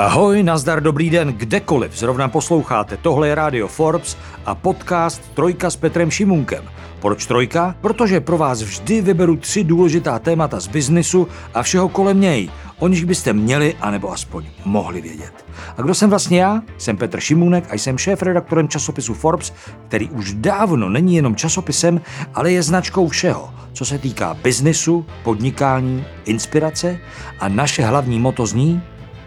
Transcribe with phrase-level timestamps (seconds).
[0.00, 2.96] Ahoj, nazdar, dobrý den, kdekoliv zrovna posloucháte.
[2.96, 4.16] Tohle je Radio Forbes
[4.46, 6.64] a podcast Trojka s Petrem Šimunkem.
[7.00, 7.76] Proč trojka?
[7.80, 12.88] Protože pro vás vždy vyberu tři důležitá témata z biznisu a všeho kolem něj, o
[12.88, 15.44] nich byste měli anebo aspoň mohli vědět.
[15.76, 16.62] A kdo jsem vlastně já?
[16.78, 19.52] Jsem Petr Šimůnek a jsem šéf-redaktorem časopisu Forbes,
[19.88, 22.00] který už dávno není jenom časopisem,
[22.34, 26.98] ale je značkou všeho, co se týká biznisu, podnikání, inspirace
[27.40, 28.82] a naše hlavní moto zní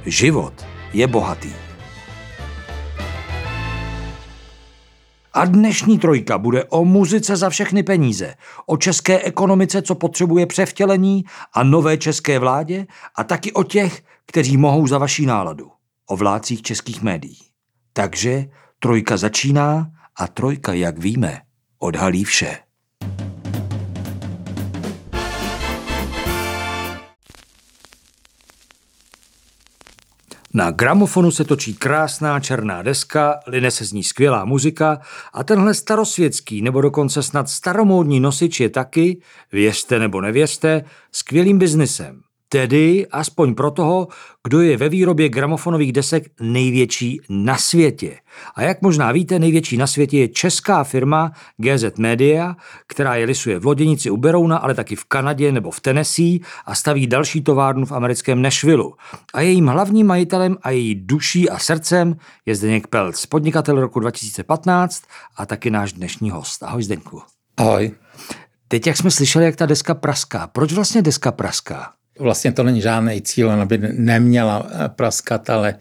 [0.05, 1.53] Život je bohatý.
[5.33, 8.35] A dnešní trojka bude o muzice za všechny peníze,
[8.65, 14.57] o české ekonomice, co potřebuje převtělení a nové české vládě a taky o těch, kteří
[14.57, 15.71] mohou za vaší náladu,
[16.09, 17.37] o vládcích českých médií.
[17.93, 18.45] Takže
[18.79, 21.41] trojka začíná a trojka, jak víme,
[21.79, 22.57] odhalí vše.
[30.55, 34.99] Na gramofonu se točí krásná černá deska, line se z ní skvělá muzika
[35.33, 42.21] a tenhle starosvětský nebo dokonce snad staromódní nosič je taky, věřte nebo nevěřte, skvělým biznisem.
[42.53, 44.07] Tedy aspoň pro toho,
[44.43, 48.17] kdo je ve výrobě gramofonových desek největší na světě.
[48.55, 52.55] A jak možná víte, největší na světě je česká firma GZ Media,
[52.87, 56.75] která je lisuje v Loděnici u Berouna, ale taky v Kanadě nebo v Tennessee a
[56.75, 58.93] staví další továrnu v americkém Nashvilleu.
[59.33, 65.03] A jejím hlavním majitelem a její duší a srdcem je Zdeněk Pelc, podnikatel roku 2015
[65.37, 66.63] a taky náš dnešní host.
[66.63, 67.21] Ahoj Zdenku.
[67.57, 67.91] Ahoj.
[68.67, 70.47] Teď, jak jsme slyšeli, jak ta deska praská.
[70.47, 71.93] Proč vlastně deska praská?
[72.19, 75.75] Vlastně to není žádný cíl, aby neměla eh, praskat, ale,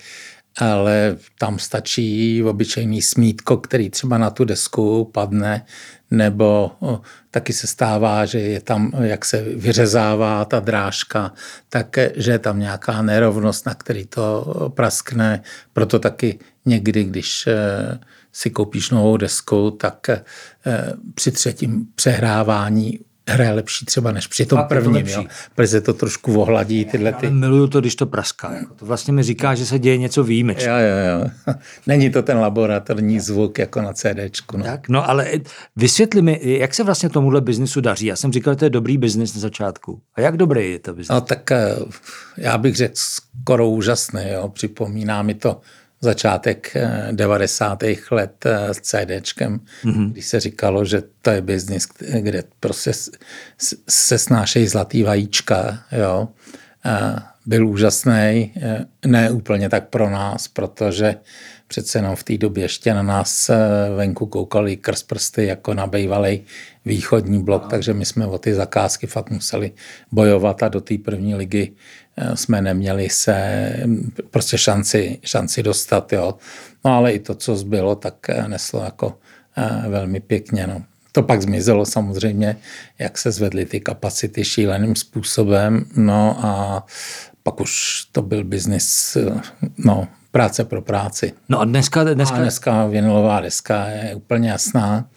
[0.59, 5.65] ale tam stačí obyčejný smítko, který třeba na tu desku padne,
[6.11, 6.73] nebo
[7.31, 11.33] taky se stává, že je tam, jak se vyřezává ta drážka,
[11.69, 14.45] tak že je tam nějaká nerovnost, na který to
[14.77, 15.43] praskne.
[15.73, 17.99] Proto taky někdy, když eh,
[18.33, 20.23] si koupíš novou desku, tak eh,
[21.15, 25.25] při třetím přehrávání hraje lepší třeba než při tom prvním, jo,
[25.55, 27.31] protože to trošku ohladí tyhle ty...
[27.31, 28.53] Miluju to, když to praská.
[28.53, 30.79] Jako to vlastně mi říká, že se děje něco výjimečného.
[30.79, 31.55] Jo, jo, jo.
[31.87, 34.57] Není to ten laboratorní zvuk jako na CDčku.
[34.57, 34.65] No.
[34.65, 35.31] Tak, no ale
[35.77, 38.07] vysvětli mi, jak se vlastně tomuhle biznisu daří.
[38.07, 40.01] Já jsem říkal, že to je dobrý biznis na začátku.
[40.15, 41.09] A jak dobrý je to biznis?
[41.09, 41.77] No tak eh,
[42.37, 44.49] já bych řekl skoro úžasný, jo.
[44.49, 45.61] Připomíná mi to
[46.03, 46.77] začátek
[47.13, 47.83] 90.
[47.83, 50.13] Eh, let eh, s CDčkem, mm-hmm.
[50.13, 52.93] když se říkalo, že to je biznis, kde prostě
[53.89, 56.29] se snášejí zlatý vajíčka, jo.
[57.47, 61.15] Byl úžasný, eh, ne úplně tak pro nás, protože
[61.73, 63.51] přece jenom v té době ještě na nás
[63.97, 66.45] venku koukali krz prsty jako na bývalý
[66.85, 69.73] východní blok, takže my jsme o ty zakázky fakt museli
[70.13, 71.73] bojovat a do té první ligy
[72.17, 73.37] Eh, jsme neměli se
[74.31, 76.13] prostě šanci, šanci dostat.
[76.13, 76.35] Jo.
[76.85, 79.19] No ale i to, co zbylo, tak eh, neslo jako
[79.57, 80.67] eh, velmi pěkně.
[80.67, 80.83] No.
[81.13, 82.57] To pak zmizelo samozřejmě,
[82.99, 85.85] jak se zvedly ty kapacity šíleným způsobem.
[85.97, 86.87] No a
[87.43, 89.17] pak už to byl biznis,
[89.79, 91.33] no, práce pro práci.
[91.49, 92.05] No a dneska...
[92.05, 92.37] dneska...
[92.37, 95.09] A dneska vinilová deska je úplně jasná,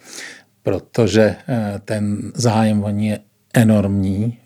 [0.62, 1.36] protože
[1.84, 3.18] ten zájem o ní je
[3.54, 4.38] enormní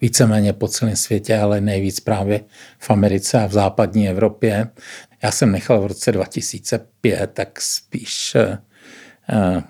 [0.00, 2.40] víceméně po celém světě, ale nejvíc právě
[2.78, 4.68] v Americe a v západní Evropě.
[5.22, 8.58] Já jsem nechal v roce 2005, tak spíš eh,
[9.28, 9.62] eh,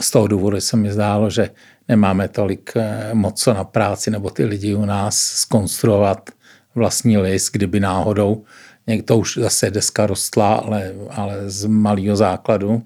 [0.00, 1.50] z toho důvodu se mi zdálo, že
[1.88, 6.30] nemáme tolik eh, moc na práci, nebo ty lidi u nás skonstruovat
[6.74, 8.44] vlastní list, kdyby náhodou,
[8.86, 12.82] někdo už zase deska rostla, ale, ale z malého základu,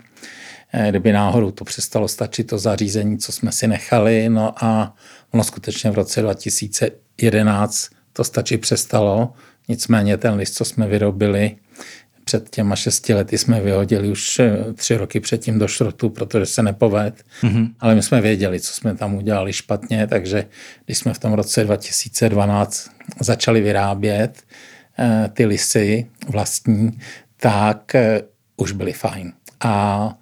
[0.88, 4.94] kdyby náhodou to přestalo stačit, to zařízení, co jsme si nechali, no a
[5.36, 9.32] Ono skutečně v roce 2011 to stačí přestalo,
[9.68, 11.56] nicméně ten list, co jsme vyrobili
[12.24, 16.62] před těma šesti lety, jsme vyhodili už eh, tři roky předtím do šrotu, protože se
[16.62, 17.70] nepoved, mm-hmm.
[17.80, 20.46] ale my jsme věděli, co jsme tam udělali špatně, takže
[20.84, 22.90] když jsme v tom roce 2012
[23.20, 24.75] začali vyrábět eh,
[25.32, 26.98] ty lisy vlastní,
[27.36, 28.22] tak eh,
[28.56, 29.32] už byly fajn.
[29.60, 30.14] A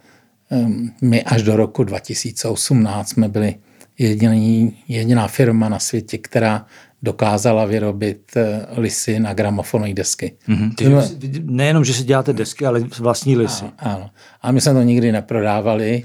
[1.02, 3.54] my až do roku 2018 jsme byli
[3.98, 6.66] jediný, jediná firma na světě, která
[7.02, 10.32] dokázala vyrobit eh, lisy na gramofonové desky.
[10.48, 11.44] Mm-hmm.
[11.44, 13.64] nejenom, že si děláte desky, ale vlastní lisy.
[13.64, 14.10] Ano, ano.
[14.42, 16.04] A my jsme to nikdy neprodávali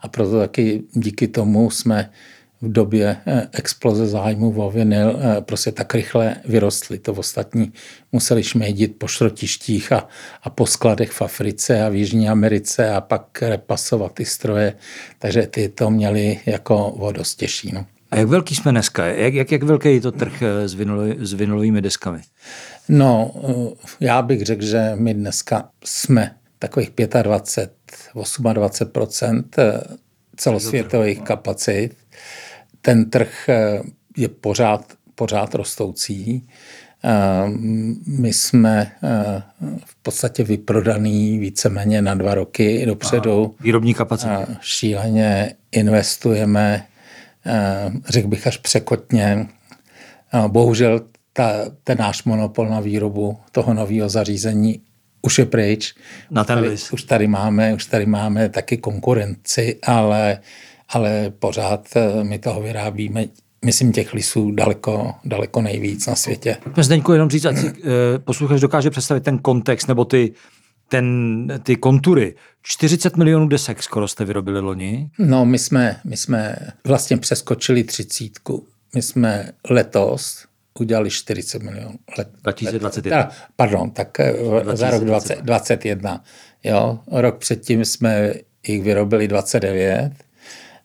[0.00, 2.10] a proto taky díky tomu jsme
[2.62, 6.98] v době eh, exploze zájmu o vinyl eh, prostě tak rychle vyrostly.
[6.98, 7.72] To ostatní
[8.12, 10.08] museli šmejdit po šrotištích a,
[10.42, 14.74] a po skladech v Africe a v Jižní Americe a pak repasovat ty stroje.
[15.18, 17.72] Takže ty to měli jako o dost těžší.
[17.72, 17.86] No.
[18.10, 19.06] A jak velký jsme dneska?
[19.06, 22.20] Jak, jak, jak velký je to trh eh, s, vinylový, s vinylovými deskami?
[22.88, 23.34] No,
[24.00, 26.90] já bych řekl, že my dneska jsme takových
[27.22, 27.72] 25,
[28.14, 29.42] 28%
[30.36, 31.90] celosvětových kapacit.
[32.82, 33.48] Ten trh
[34.16, 36.48] je pořád, pořád rostoucí.
[38.06, 38.92] My jsme
[39.84, 43.54] v podstatě vyprodaný víceméně na dva roky dopředu.
[43.60, 44.32] A výrobní kapacity.
[44.60, 46.86] Šíleně investujeme,
[48.08, 49.46] řekl bych až překotně.
[50.48, 51.00] Bohužel
[51.32, 51.52] ta,
[51.84, 54.80] ten náš monopol na výrobu toho nového zařízení
[55.22, 55.94] už je pryč.
[56.30, 60.38] Na ten tady, už tady máme, už tady máme taky konkurenci, ale,
[60.90, 63.24] ale pořád eh, my toho vyrábíme
[63.64, 66.56] myslím, těch lisů daleko, daleko nejvíc na světě.
[66.62, 70.32] Pojďme Zdeňku jenom říct, ať si eh, posluchač dokáže představit ten kontext nebo ty,
[70.88, 72.34] ten, ty kontury.
[72.62, 75.10] 40 milionů desek skoro jste vyrobili loni.
[75.18, 76.56] No, my jsme, my jsme
[76.86, 78.66] vlastně přeskočili třicítku.
[78.94, 80.44] My jsme letos
[80.78, 81.94] udělali 40 milionů.
[82.18, 83.18] Let, 2021.
[83.18, 84.72] Let, pardon, tak 2021.
[84.72, 86.24] Eh, za rok 2021.
[86.64, 88.32] Jo, rok předtím jsme
[88.66, 90.12] jich vyrobili 29.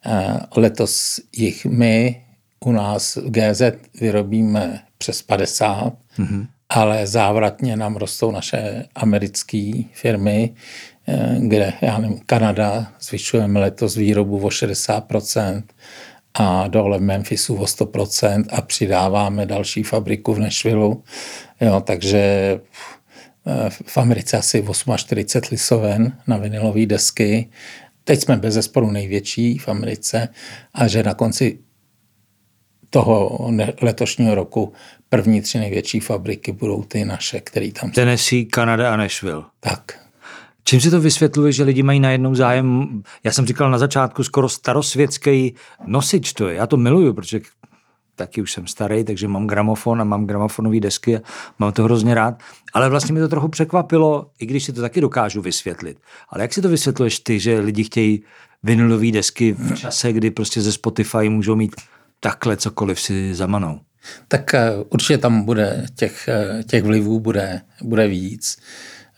[0.06, 2.22] Eh, letos jich my
[2.60, 3.62] u nás v GZ
[4.02, 6.48] vyrobíme přes 50, mm-hmm.
[6.70, 10.54] ale závratně nám rostou naše americké firmy,
[11.08, 15.64] eh, kde, já nevím, Kanada, zvyšujeme letos výrobu o 60%,
[16.36, 21.04] a dole v Memphisu o 100% a přidáváme další fabriku v Nashvilleu.
[21.62, 22.20] Jo, takže
[23.48, 24.64] eh, v Americe asi
[24.96, 27.50] 48 lisoven na vinilové desky.
[28.08, 30.30] Teď jsme bez zesporu největší v Americe
[30.74, 31.60] a že na konci
[32.90, 33.50] toho
[33.82, 34.74] letošního roku
[35.10, 37.96] první tři největší fabriky budou ty naše, které tam jsou.
[37.96, 39.44] Tennessee, Kanada a Nashville.
[39.60, 40.00] Tak.
[40.64, 44.50] Čím si to vysvětluje, že lidi mají najednou zájem, já jsem říkal na začátku, skoro
[44.50, 45.56] starosvětský
[45.86, 46.56] nosič to je.
[46.56, 47.40] Já to miluju, protože
[48.16, 51.22] taky už jsem starý, takže mám gramofon a mám gramofonové desky a
[51.60, 52.44] mám to hrozně rád.
[52.74, 55.98] Ale vlastně mi to trochu překvapilo, i když si to taky dokážu vysvětlit.
[56.30, 58.24] Ale jak si to vysvětluješ ty, že lidi chtějí
[58.64, 61.76] vinylové desky v čase, kdy prostě ze Spotify můžou mít
[62.20, 63.80] takhle cokoliv si zamanou?
[64.28, 68.58] Tak eh, určitě tam bude těch, eh, těch vlivů bude, bude víc.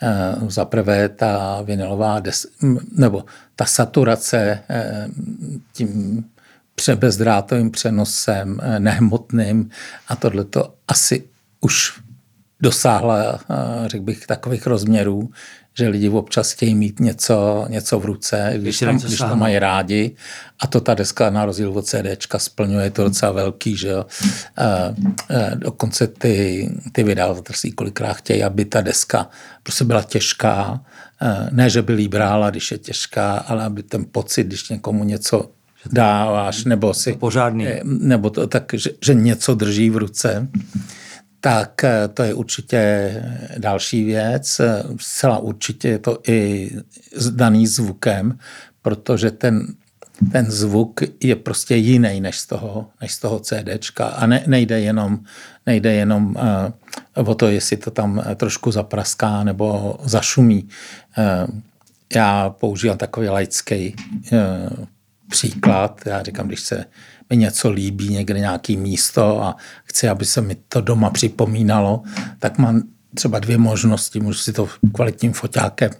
[0.01, 2.45] Eh, za prvé ta vinylová des,
[2.97, 5.07] nebo ta saturace eh,
[6.85, 9.69] tím bezdrátovým přenosem, eh, nehmotným
[10.07, 11.23] a tohle to asi
[11.61, 11.99] už
[12.61, 13.39] dosáhla,
[13.85, 15.29] řekl bych, takových rozměrů,
[15.77, 20.15] že lidi občas chtějí mít něco, něco v ruce, když, tam, když to mají rádi.
[20.59, 24.05] A to ta deska na rozdíl od CDčka splňuje, to docela velký, že jo.
[24.57, 24.93] A, a
[25.55, 29.29] dokonce ty, ty vydavatelství kolikrát chtějí, aby ta deska
[29.63, 30.81] prostě byla těžká.
[31.51, 35.49] Ne, že by líbrála, když je těžká, ale aby ten pocit, když někomu něco
[35.91, 37.13] dáváš, nebo si...
[37.13, 37.65] Pořádný.
[37.83, 40.47] Nebo to tak, že, že něco drží v ruce
[41.39, 43.11] tak eh, to je určitě
[43.57, 44.61] další věc.
[44.99, 46.71] Zcela určitě je to i
[47.29, 48.39] daný zvukem,
[48.81, 49.67] protože ten,
[50.31, 54.79] ten zvuk je prostě jiný než z toho, než z toho CDčka a ne, nejde
[54.79, 55.19] jenom,
[55.65, 56.35] nejde jenom
[57.15, 60.67] uh, o to, jestli to tam trošku zapraská nebo zašumí.
[61.17, 61.59] Uh,
[62.15, 63.95] já používám takový laický
[64.31, 64.39] uh,
[65.29, 66.01] příklad.
[66.05, 66.85] Já říkám, když se
[67.29, 72.03] mi něco líbí, někde nějaký místo a chci, aby se mi to doma připomínalo,
[72.39, 72.83] tak mám
[73.15, 74.19] třeba dvě možnosti.
[74.19, 75.91] Můžu si to kvalitním foťákem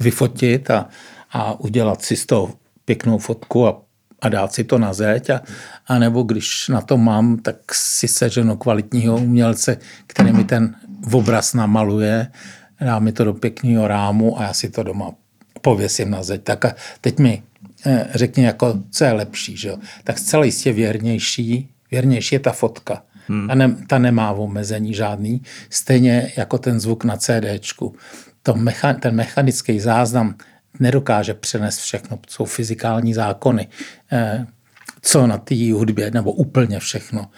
[0.00, 0.88] vyfotit a,
[1.30, 2.54] a udělat si z toho
[2.84, 3.82] pěknou fotku a,
[4.20, 5.30] a dát si to na zeď.
[5.30, 5.40] A,
[5.86, 9.76] a nebo když na to mám, tak si seženu kvalitního umělce,
[10.06, 10.74] který mi ten
[11.12, 12.32] obraz namaluje,
[12.80, 15.10] dá mi to do pěkného rámu a já si to doma
[15.60, 16.42] pověsím na zeď.
[16.42, 17.42] Tak a teď mi
[17.86, 19.76] Eh, řekni, jako, co je lepší, že jo?
[20.04, 23.02] tak zcela jistě věrnější, věrnější je ta fotka.
[23.28, 23.48] Hmm.
[23.48, 27.94] Ta, ne, ta nemá omezení žádný, stejně jako ten zvuk na CDčku.
[28.42, 30.34] To mecha, ten mechanický záznam
[30.80, 33.68] nedokáže přenést všechno, jsou fyzikální zákony,
[34.12, 34.46] eh,
[35.02, 37.30] co na té hudbě, nebo úplně všechno.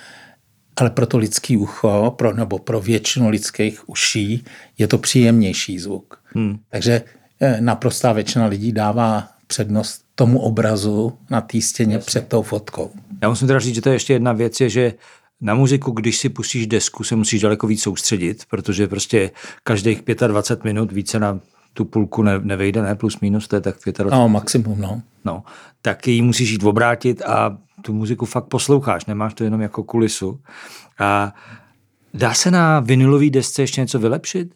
[0.76, 4.44] Ale pro to lidský ucho, pro, nebo pro většinu lidských uší,
[4.78, 6.22] je to příjemnější zvuk.
[6.26, 6.58] Hmm.
[6.68, 7.02] Takže
[7.40, 12.06] eh, naprostá většina lidí dává přednost tomu obrazu na té stěně Jasně.
[12.06, 12.90] před tou fotkou.
[13.22, 14.94] Já musím teda říct, že to je ještě jedna věc, je, že
[15.40, 19.30] na muziku, když si pustíš desku, se musíš daleko víc soustředit, protože prostě
[19.64, 21.40] každých 25 minut více na
[21.72, 24.10] tu půlku ne, nevejde, ne, plus minus, to je tak 25.
[24.10, 25.02] No, maximum, no.
[25.24, 25.42] No,
[25.82, 30.40] tak ji musíš jít obrátit a tu muziku fakt posloucháš, nemáš to jenom jako kulisu.
[30.98, 31.34] A
[32.14, 34.54] dá se na vinilové desce ještě něco vylepšit?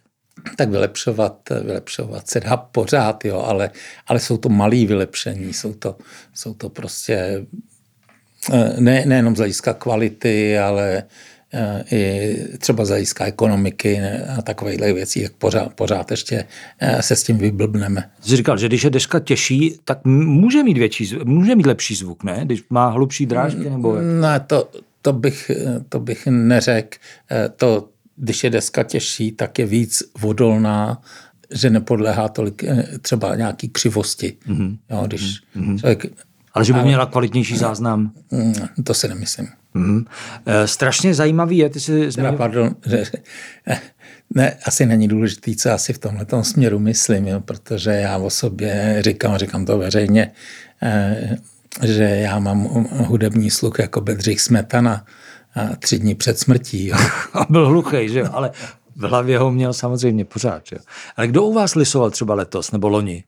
[0.57, 3.71] Tak vylepšovat, vylepšovat se dá pořád, jo, ale,
[4.07, 5.97] ale jsou to malé vylepšení, jsou to,
[6.35, 7.47] jsou to prostě
[8.78, 11.02] ne, nejenom z hlediska kvality, ale
[11.54, 14.00] Eh, i třeba z hlediska ekonomiky
[14.38, 16.45] a takových věcí, jak pořád, pořád ještě
[16.80, 18.11] eh, se s tím vyblbneme.
[18.21, 22.25] Jsi říkal, že když je deska těžší, tak může mít, větší, může mít lepší zvuk,
[22.25, 22.40] ne?
[22.45, 23.71] Když má hlubší drážky?
[23.71, 23.97] Nebo...
[24.00, 24.71] Ne, to,
[25.02, 25.50] to, bych,
[25.88, 26.99] to bych neřekl.
[27.30, 31.02] Eh, to, když je deska těžší, tak je víc vodolná,
[31.54, 32.64] že nepodléhá tolik
[33.02, 34.37] třeba nějaký křivosti.
[34.46, 34.78] Mm-hmm.
[34.90, 35.78] Jo, když mm-hmm.
[35.78, 36.06] člověk,
[36.54, 38.12] ale že by měla kvalitnější záznam?
[38.30, 39.48] Mm, to si nemyslím.
[39.75, 40.04] Mm.
[40.46, 42.38] E, strašně zajímavý je, ty si zmiňoval...
[42.38, 43.04] Pardon, že,
[44.34, 48.96] ne, asi není důležitý, co asi v tomhle směru myslím, jo, protože já o sobě
[49.00, 50.30] říkám, říkám to veřejně,
[50.82, 51.37] e,
[51.82, 55.04] že já mám hudební sluch jako Bedřich Smetana
[55.78, 56.86] tři dny před smrtí.
[56.86, 56.96] Jo.
[57.32, 58.50] A byl hluchý, že jo, ale
[58.96, 60.62] v hlavě ho měl samozřejmě pořád.
[60.66, 60.82] Že jo.
[61.16, 63.24] Ale kdo u vás lisoval třeba letos nebo loni?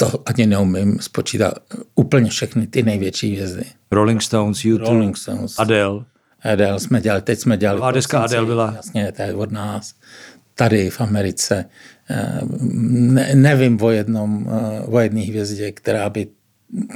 [0.00, 1.54] to ani neumím spočítat
[1.94, 3.64] úplně všechny ty největší hvězdy.
[3.90, 6.04] Rolling Stones, YouTube, Rolling Stones, Adele.
[6.42, 7.80] Adele jsme dělali, teď jsme dělali.
[7.82, 8.72] A deska Adele byla.
[8.76, 9.94] Jasně, to je od nás.
[10.54, 11.64] Tady v Americe.
[12.10, 12.40] Eh,
[12.72, 16.26] ne, nevím o jednom, eh, o jedné hvězdě, která by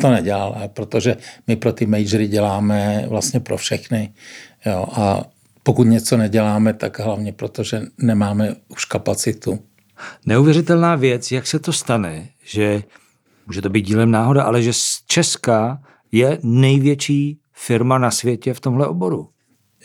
[0.00, 4.14] to nedělala, protože my pro ty majory děláme vlastně pro všechny.
[4.66, 5.24] Jo, a
[5.62, 9.58] pokud něco neděláme, tak hlavně protože nemáme už kapacitu.
[10.26, 12.82] Neuvěřitelná věc, jak se to stane, že
[13.46, 14.72] může to být dílem náhoda, ale že
[15.06, 19.28] Česká je největší firma na světě v tomhle oboru.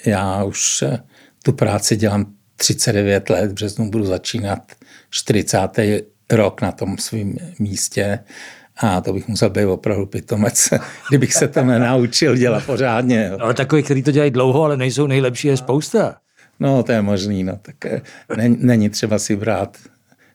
[0.05, 1.03] Já už eh,
[1.43, 4.71] tu práci dělám 39 let, v březnu budu začínat
[5.09, 5.59] 40.
[6.31, 8.19] rok na tom svém místě
[8.79, 10.69] a to bych musel být opravdu pitomec,
[11.09, 13.29] kdybych se to nenaučil dělat pořádně.
[13.31, 13.37] Jo.
[13.41, 16.15] Ale takový, kteří to dělají dlouho, ale nejsou nejlepší, je spousta.
[16.59, 17.59] No, to je možný, no.
[17.61, 18.01] Tak eh,
[18.37, 19.77] není, není třeba si brát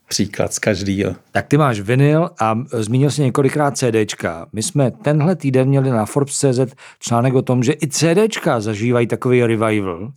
[0.09, 1.17] příklad z každýho.
[1.31, 4.47] Tak ty máš vinyl a zmínil jsi několikrát CDčka.
[4.53, 9.45] My jsme tenhle týden měli na Forbes.cz článek o tom, že i CDčka zažívají takový
[9.45, 10.13] revival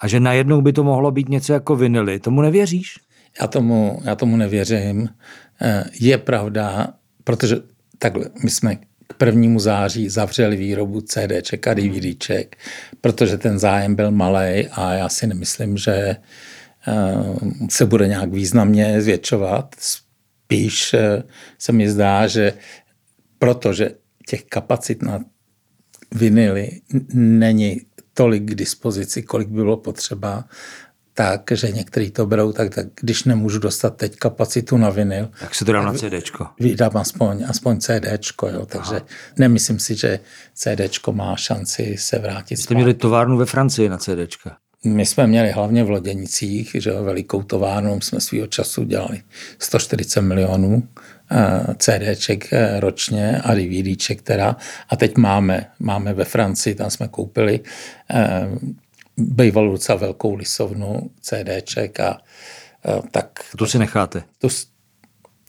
[0.00, 2.18] a že najednou by to mohlo být něco jako vinily.
[2.18, 2.94] Tomu nevěříš?
[3.40, 5.08] Já tomu, já tomu nevěřím.
[5.62, 6.88] Eh, je pravda,
[7.26, 7.56] protože
[7.98, 12.56] takhle, my jsme k prvnímu září zavřeli výrobu CDček a DVDček,
[13.00, 16.16] protože ten zájem byl malý a já si nemyslím, že
[16.88, 19.74] Eh, se bude nějak významně zvětšovat.
[19.78, 21.22] Spíš eh,
[21.58, 22.52] se mi zdá, že
[23.38, 23.90] protože
[24.26, 25.24] těch kapacit na
[26.12, 26.80] vinily
[27.14, 27.80] není
[28.14, 30.44] tolik k dispozici, kolik by bylo potřeba,
[31.16, 35.54] tak, že některý to berou, tak, tak když nemůžu dostat teď kapacitu na vinyl, tak
[35.54, 36.46] se to dám na CDčko.
[36.60, 39.06] Vydám aspoň, aspoň CDčko, jo, takže Aha.
[39.38, 40.20] nemyslím si, že
[40.54, 42.56] CDčko má šanci se vrátit.
[42.56, 44.56] Jste měli továrnu ve Francii na CDčka.
[44.84, 49.22] My jsme měli hlavně v Loděnicích, že velikou továrnu jsme svýho času dělali
[49.58, 50.82] 140 milionů
[51.30, 54.56] eh, CDček eh, ročně a DVDček teda.
[54.88, 57.60] A teď máme, máme ve Francii, tam jsme koupili
[58.10, 58.48] eh,
[59.16, 62.20] bývalou docela velkou lisovnu CDček a
[63.10, 63.40] tak...
[63.58, 64.22] Tu si necháte?
[64.38, 64.48] Tu,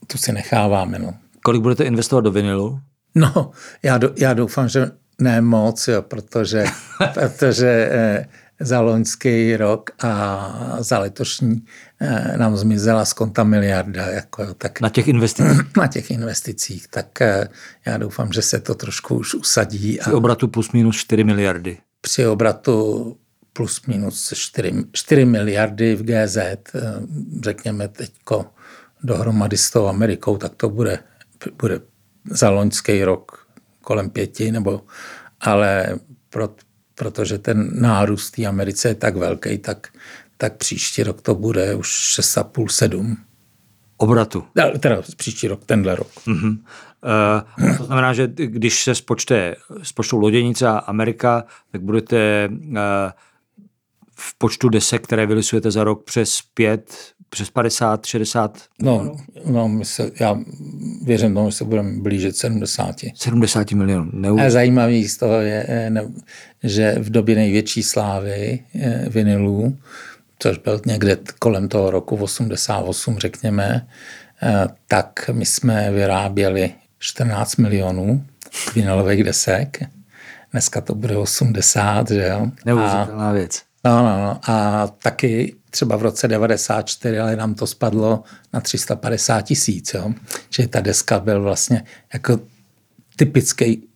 [0.06, 1.14] tu si necháváme, no.
[1.44, 2.80] Kolik budete investovat do vinilu?
[3.14, 3.50] No,
[3.82, 6.64] já, do, já doufám, že ne moc, jo, protože,
[7.14, 7.90] protože
[8.60, 11.64] za loňský rok a za letošní
[12.00, 14.06] eh, nám zmizela z konta miliarda.
[14.06, 15.60] Jako, tak, na těch investicích?
[15.76, 16.88] Na těch investicích.
[16.88, 17.48] Tak eh,
[17.86, 19.98] já doufám, že se to trošku už usadí.
[20.00, 21.78] Při obratu plus minus 4 miliardy.
[22.00, 23.16] Při obratu
[23.58, 26.60] plus minus 4, 4 miliardy v GZ, eh,
[27.42, 28.46] řekněme teďko
[29.02, 30.98] dohromady s tou Amerikou, tak to bude,
[31.60, 31.80] bude
[32.30, 33.46] za loňský rok
[33.80, 34.82] kolem pěti, nebo
[35.40, 35.98] ale
[36.30, 36.48] pro,
[36.94, 39.86] protože ten nárůst té Americe je tak velký, tak,
[40.36, 43.16] tak příští rok to bude už 6,5-7.
[43.96, 44.44] Obratu?
[44.78, 46.08] Teda příští rok, tenhle rok.
[46.26, 52.76] Uh, to znamená, že když se spočte, spočtou loděnice a Amerika, tak budete uh,
[54.18, 56.92] v počtu desek, které vylisujete za rok přes pět,
[57.30, 58.58] přes 50, 60?
[58.82, 60.38] No, no my se, já
[61.02, 62.94] věřím tomu, že se budeme blížit 70.
[63.14, 64.40] 70 milionů.
[64.40, 65.92] A zajímavý z toho je, eh,
[66.62, 69.78] že v době největší slávy eh, vinilů,
[70.38, 73.86] což byl někde kolem toho roku 88, řekněme,
[74.42, 78.24] eh, tak my jsme vyráběli 14 milionů
[78.74, 79.78] vinilových desek.
[80.52, 82.46] Dneska to bude 80, že jo?
[82.64, 83.67] Neuvěřitelná věc.
[83.84, 84.40] No, no, no.
[84.50, 89.96] A taky třeba v roce 94, ale nám to spadlo na 350 tisíc.
[90.50, 92.40] Že ta deska byl vlastně jako
[93.16, 93.88] typický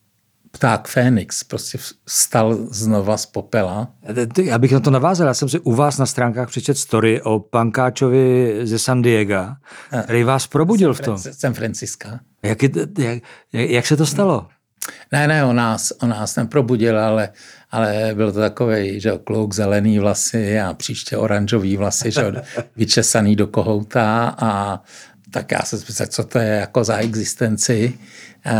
[0.50, 3.88] pták Fénix, prostě vstal znova z popela.
[4.42, 7.40] Já bych na to navázal, já jsem si u vás na stránkách přečet story o
[7.40, 9.46] pankáčovi ze San Diego,
[10.02, 11.18] který vás probudil v tom.
[11.18, 12.20] San Francisca.
[12.42, 12.62] Jak,
[12.98, 13.22] jak,
[13.52, 14.46] jak se to stalo?
[15.12, 17.28] Ne, ne, on nás, on nás neprobudil, ale,
[17.72, 22.32] ale byl to takový, že kluk, zelený vlasy a příště oranžový vlasy, že
[22.76, 24.82] vyčesaný do kohouta a
[25.30, 27.98] tak já se zpět, co to je jako za existenci.
[28.46, 28.54] E,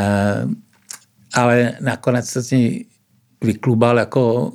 [1.35, 2.85] ale nakonec se z ní
[3.45, 4.53] vyklubal jako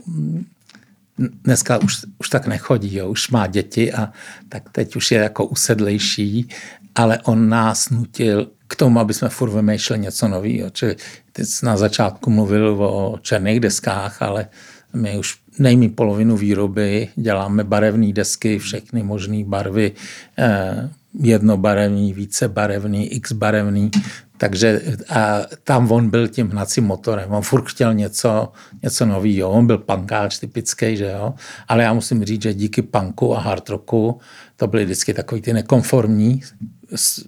[1.43, 4.11] dneska už, už tak nechodí, jo, už má děti a
[4.49, 6.49] tak teď už je jako usedlejší,
[6.95, 10.69] ale on nás nutil k tomu, aby jsme furt vymýšleli něco nového.
[10.69, 10.95] Čili
[11.31, 14.47] teď na začátku mluvil o černých deskách, ale
[14.93, 19.91] my už nejmí polovinu výroby, děláme barevné desky, všechny možné barvy,
[20.37, 23.91] eh, jednobarevný, vícebarevný, x barevný,
[24.37, 28.51] takže a tam on byl tím hnacím motorem, on furt chtěl něco,
[28.83, 31.33] něco nového, on byl punkáč typický, že jo,
[31.67, 34.19] ale já musím říct, že díky punku a hard rocku
[34.55, 36.41] to byly vždycky takový ty nekonformní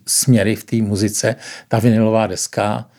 [0.08, 1.36] směry v té muzice,
[1.68, 2.90] ta vinilová deska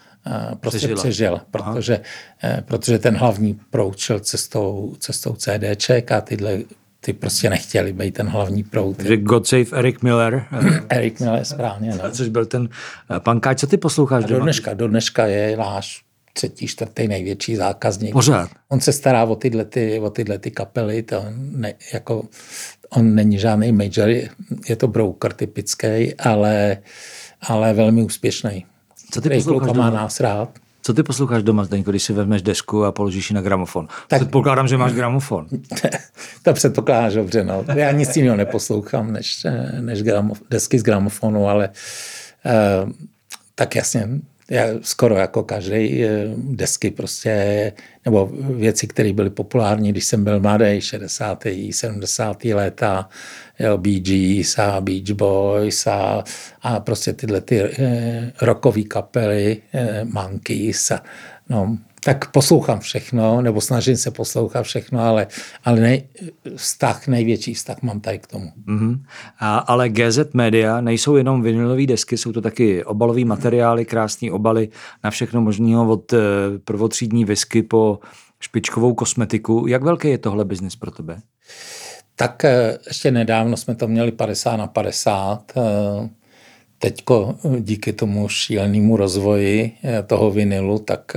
[0.60, 2.00] prostě přežila, přežila protože,
[2.44, 6.58] eh, protože ten hlavní proud šel cestou, cestou CDček a tyhle
[7.00, 8.96] ty prostě nechtěli být ten hlavní proud.
[8.96, 10.46] Takže God Save Eric Miller.
[10.88, 11.90] Eric Miller, správně.
[12.02, 12.10] No.
[12.10, 12.68] Což byl ten
[13.16, 13.60] eh, pankáč.
[13.60, 14.24] Co ty posloucháš?
[14.24, 16.02] do dneška, do dneška je náš
[16.32, 18.12] třetí, čtvrtý největší zákazník.
[18.12, 18.50] Pořád.
[18.68, 22.22] On se stará o tyhle, ty, o tyhle ty kapely, to ne, jako,
[22.90, 24.08] on není žádný major,
[24.68, 26.76] je to broker typický, ale,
[27.42, 28.66] ale velmi úspěšný.
[29.10, 29.76] Co ty posloucháš?
[29.76, 30.58] má nás rád.
[30.82, 33.88] Co ty posloucháš doma, Zdeňko, když si vezmeš desku a položíš ji na gramofon?
[34.08, 35.46] Tak, předpokládám, že máš gramofon.
[36.42, 37.64] to předpokládáš dobře, no.
[37.74, 39.46] Já nic jiného neposlouchám, než,
[39.80, 41.68] než gramof, desky z gramofonu, ale
[42.84, 42.92] uh,
[43.54, 44.08] tak jasně,
[44.82, 47.72] skoro jako každý eh, desky prostě,
[48.04, 51.44] nebo věci, které byly populární, když jsem byl mladý, 60.
[51.70, 52.44] 70.
[52.44, 53.08] léta,
[53.58, 56.24] jo, Bee Gees a Beach Boys a,
[56.62, 61.02] a prostě tyhle ty eh, rockové kapely, eh, Monkeys a
[61.48, 65.26] no, tak poslouchám všechno, nebo snažím se poslouchat všechno, ale,
[65.64, 66.08] ale nej,
[66.56, 68.52] vztah, největší vztah mám tady k tomu.
[68.68, 69.00] Mm-hmm.
[69.38, 74.68] A, ale GZ Media nejsou jenom vinilové desky, jsou to taky obalové materiály, krásné obaly
[75.04, 76.18] na všechno možného od eh,
[76.64, 77.98] prvotřídní whisky po
[78.40, 79.64] špičkovou kosmetiku.
[79.68, 81.20] Jak velký je tohle biznis pro tebe?
[82.16, 85.52] Tak eh, ještě nedávno jsme to měli 50 na 50.
[85.56, 86.08] Eh,
[86.78, 89.72] teďko díky tomu šílenému rozvoji
[90.06, 91.16] toho vinilu, tak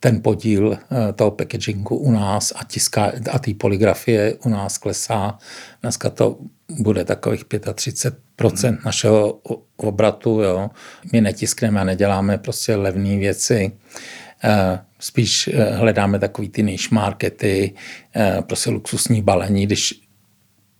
[0.00, 5.38] ten podíl eh, toho packagingu u nás a, tiská, a té poligrafie u nás klesá.
[5.82, 6.38] Dneska to
[6.78, 8.78] bude takových 35% hmm.
[8.84, 9.40] našeho
[9.76, 10.40] obratu.
[10.40, 10.70] Jo.
[11.12, 13.72] My netiskneme a neděláme prostě levné věci.
[14.44, 17.74] Eh, spíš eh, hledáme takový ty niche markety,
[18.46, 19.66] prostě luxusní balení.
[19.66, 20.00] Když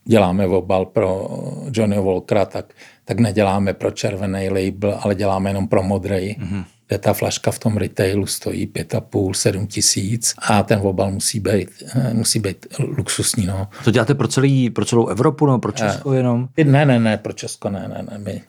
[0.05, 1.29] děláme obal pro
[1.73, 6.37] Johnny Walkera, tak, tak neděláme pro červený label, ale děláme jenom pro modrý.
[6.39, 11.41] Mm-hmm kde ta flaška v tom retailu stojí 5,5, 7 tisíc a ten obal musí
[11.41, 13.47] být, eh, musí být luxusní.
[13.47, 13.69] No.
[13.85, 16.49] To děláte pro, celý, pro celou Evropu, no, pro Česko jenom?
[16.65, 18.19] Ne, ne, ne, pro Česko ne, ne, ne.
[18.19, 18.43] My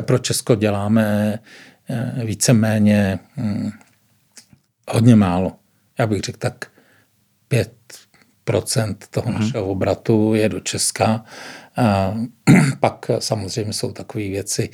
[0.00, 1.38] pro Česko děláme
[1.90, 3.70] eh, víceméně hm,
[4.90, 5.52] hodně málo.
[5.98, 6.66] Já bych řekl tak
[7.50, 9.40] 5% toho mm-hmm.
[9.40, 11.24] našeho obratu je do Česka.
[11.76, 12.14] A
[12.80, 14.70] pak samozřejmě jsou takové věci,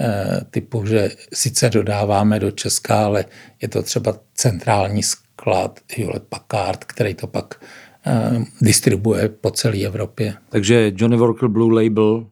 [0.00, 3.24] Eh, typu, že sice dodáváme do Česka, ale
[3.62, 7.64] je to třeba centrální sklad Hewlett Packard, který to pak
[8.06, 10.34] eh, distribuje po celé Evropě.
[10.48, 12.26] Takže Johnny Walker Blue Label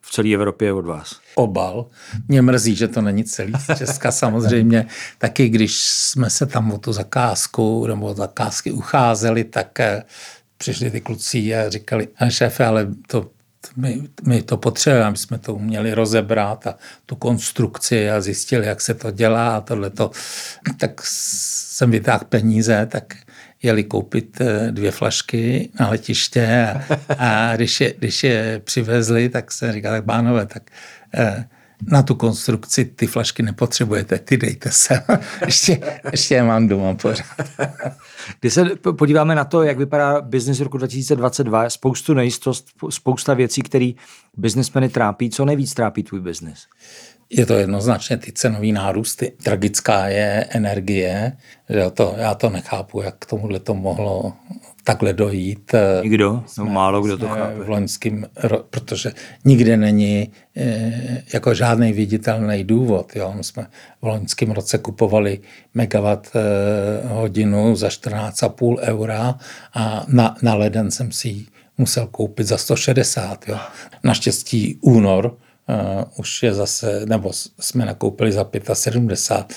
[0.00, 1.20] v celé Evropě je od vás.
[1.34, 1.86] Obal.
[2.28, 4.86] Mě mrzí, že to není celý z Česka samozřejmě.
[5.18, 10.02] Taky když jsme se tam o tu zakázku nebo o zakázky ucházeli, tak eh,
[10.56, 13.30] přišli ty kluci a říkali, šéfe, ale to
[13.76, 16.74] my, my to potřebujeme, jsme to uměli rozebrat a
[17.06, 20.10] tu konstrukci a zjistili, jak se to dělá a tohleto.
[20.76, 23.14] Tak jsem vytáhl peníze, tak
[23.62, 26.84] jeli koupit eh, dvě flašky na letiště a,
[27.18, 30.62] a když, je, když je přivezli, tak se říká, tak bánové, tak
[31.14, 31.44] eh,
[31.82, 35.02] na tu konstrukci ty flašky nepotřebujete, ty dejte se.
[35.46, 37.26] ještě, ještě je mám doma pořád.
[38.40, 38.64] Když se
[38.96, 43.92] podíváme na to, jak vypadá biznis roku 2022, spoustu nejistost, spousta věcí, které
[44.36, 45.30] biznesmeny trápí.
[45.30, 46.66] Co nejvíc trápí tvůj biznis?
[47.30, 49.32] Je to jednoznačně ty cenové nárůsty.
[49.42, 51.36] Tragická je energie.
[51.68, 54.32] Že to, já to nechápu, jak k tomuhle to mohlo
[54.84, 55.74] takhle dojít.
[55.74, 56.44] Eh, Nikdo?
[56.58, 57.64] No, málo kdo to chápe.
[57.64, 58.26] V loňským,
[58.70, 59.12] protože
[59.44, 63.16] nikde není eh, jako žádný viditelný důvod.
[63.16, 63.32] Jo.
[63.36, 63.66] My jsme
[64.02, 65.38] v loňském roce kupovali
[65.74, 69.38] megawatt eh, hodinu za 14,5 eura
[69.74, 71.46] a na, na leden jsem si ji
[71.78, 73.48] musel koupit za 160.
[73.48, 73.58] Jo.
[74.04, 79.56] Naštěstí únor uh, už je zase, nebo jsme nakoupili za 75.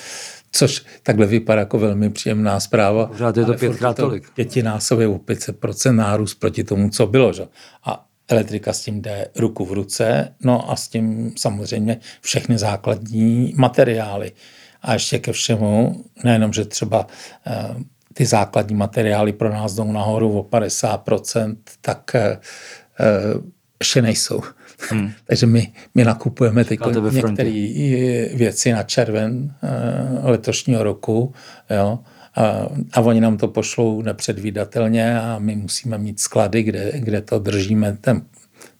[0.53, 3.05] což takhle vypadá jako velmi příjemná zpráva.
[3.05, 4.29] Pořád je to pětkrát tolik.
[4.29, 7.33] Pětinásobě o 500% nárůst proti tomu, co bylo.
[7.33, 7.47] Že?
[7.83, 13.53] A elektrika s tím jde ruku v ruce, no a s tím samozřejmě všechny základní
[13.57, 14.31] materiály.
[14.81, 17.07] A ještě ke všemu, nejenom, že třeba
[17.47, 17.75] eh,
[18.13, 22.39] ty základní materiály pro nás jdou nahoru o 50%, tak eh,
[22.99, 23.07] eh,
[23.79, 24.41] ještě nejsou.
[24.89, 25.11] Hmm.
[25.25, 26.79] Takže my, my nakupujeme teď
[27.11, 27.51] některé
[28.33, 29.53] věci na červen
[30.23, 31.33] letošního roku,
[31.69, 31.99] jo,
[32.35, 37.39] a, a oni nám to pošlou nepředvídatelně a my musíme mít sklady, kde, kde to
[37.39, 38.21] držíme ten,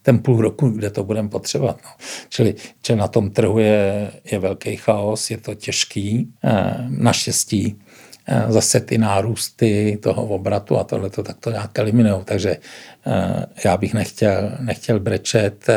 [0.02, 1.80] ten půl roku, kde to budeme potřebovat.
[1.84, 1.90] No.
[2.30, 6.34] Čili, čili na tom trhu je, je velký chaos, je to těžký.
[6.90, 7.80] Naštěstí
[8.48, 12.22] zase ty nárůsty toho obratu a tohle to tak to nějak eliminují.
[12.26, 12.58] Takže
[13.64, 15.68] já bych nechtěl, nechtěl brečet,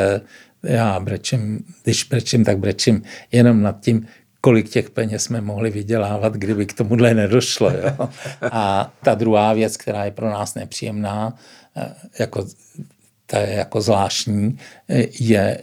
[0.62, 4.06] já brečím, když brečím, tak brečím jenom nad tím,
[4.40, 7.70] kolik těch peněz jsme mohli vydělávat, kdyby k tomuhle nedošlo.
[7.70, 8.09] Jo?
[8.42, 11.35] A ta druhá věc, která je pro nás nepříjemná,
[12.18, 12.46] jako
[13.26, 14.59] to je jako zvláštní,
[15.20, 15.59] je,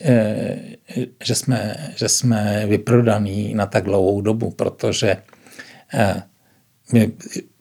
[1.23, 5.17] že jsme, že jsme vyprodaný na tak dlouhou dobu, protože
[6.93, 7.11] mě,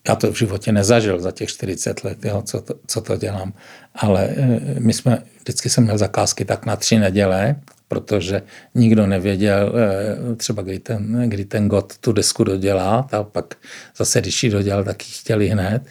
[0.08, 3.52] já to v životě nezažil za těch 40 let, jo, co, to, co to dělám,
[3.94, 7.56] ale eh, my jsme, vždycky jsem měl zakázky tak na tři neděle,
[7.88, 8.42] protože
[8.74, 13.54] nikdo nevěděl eh, třeba, kdy ten, kdy ten God tu desku dodělá, a pak
[13.96, 15.82] zase, když ji dodělal, tak ji chtěli hned.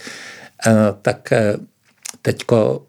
[0.67, 1.33] Eh, tak
[2.21, 2.85] teďko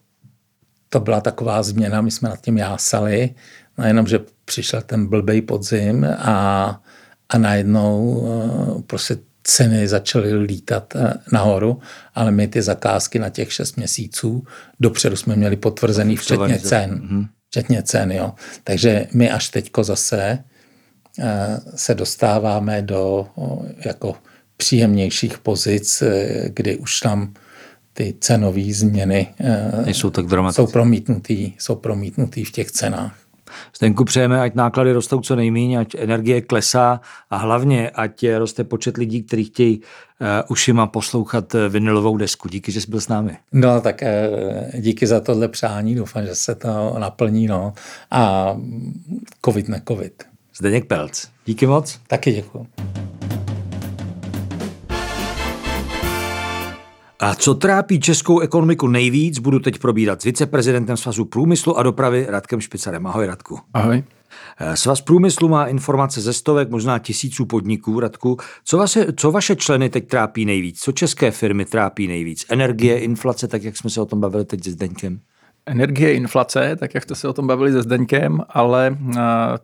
[0.89, 3.35] to byla taková změna, my jsme nad tím jásali,
[3.79, 6.81] no jenom, že přišel ten blbej podzim a,
[7.29, 8.23] a najednou
[8.87, 11.81] prostě ceny začaly lítat eh, nahoru,
[12.15, 14.45] ale my ty zakázky na těch šest měsíců
[14.81, 16.91] dopředu jsme měli potvrzený včetně cen.
[16.91, 17.29] Mm-hmm.
[17.49, 18.33] Včetně cen, jo.
[18.65, 20.39] Takže my až teďko zase
[21.19, 23.29] eh, se dostáváme do
[23.85, 24.15] jako
[24.57, 27.35] příjemnějších pozic, eh, kdy už tam
[27.95, 29.35] ty cenové změny
[29.85, 30.63] Nejsou tak dramatické.
[30.63, 33.22] Jsou promítnutý, jsou promítnutý v těch cenách.
[33.77, 38.97] Zdenku přejeme, ať náklady rostou co nejméně, ať energie klesá a hlavně, ať roste počet
[38.97, 42.49] lidí, kteří chtějí uh, ušima poslouchat eh, vinilovou desku.
[42.49, 43.37] Díky, že jsi byl s námi.
[43.53, 47.47] No tak uh, díky za tohle přání, doufám, že se to naplní.
[47.47, 47.73] No.
[48.11, 48.55] A
[49.45, 50.23] covid ne covid.
[50.57, 51.29] Zdeněk Pelc.
[51.47, 52.01] Díky moc.
[52.07, 52.67] Taky děkuji.
[57.23, 62.27] A co trápí českou ekonomiku nejvíc, budu teď probírat s viceprezidentem Svazu průmyslu a dopravy
[62.29, 63.07] Radkem Špicarem.
[63.07, 63.59] Ahoj Radku.
[63.75, 64.05] Ahoj.
[64.59, 68.01] Eh, Svaz průmyslu má informace ze stovek, možná tisíců podniků.
[68.01, 70.81] Radku, co, vaše, co vaše členy teď trápí nejvíc?
[70.81, 72.47] Co české firmy trápí nejvíc?
[72.49, 75.21] Energie, inflace, tak jak jsme se o tom bavili teď s Deňkem?
[75.67, 79.17] Energie, inflace, tak jak jste se o tom bavili se Zdeňkem, ale uh,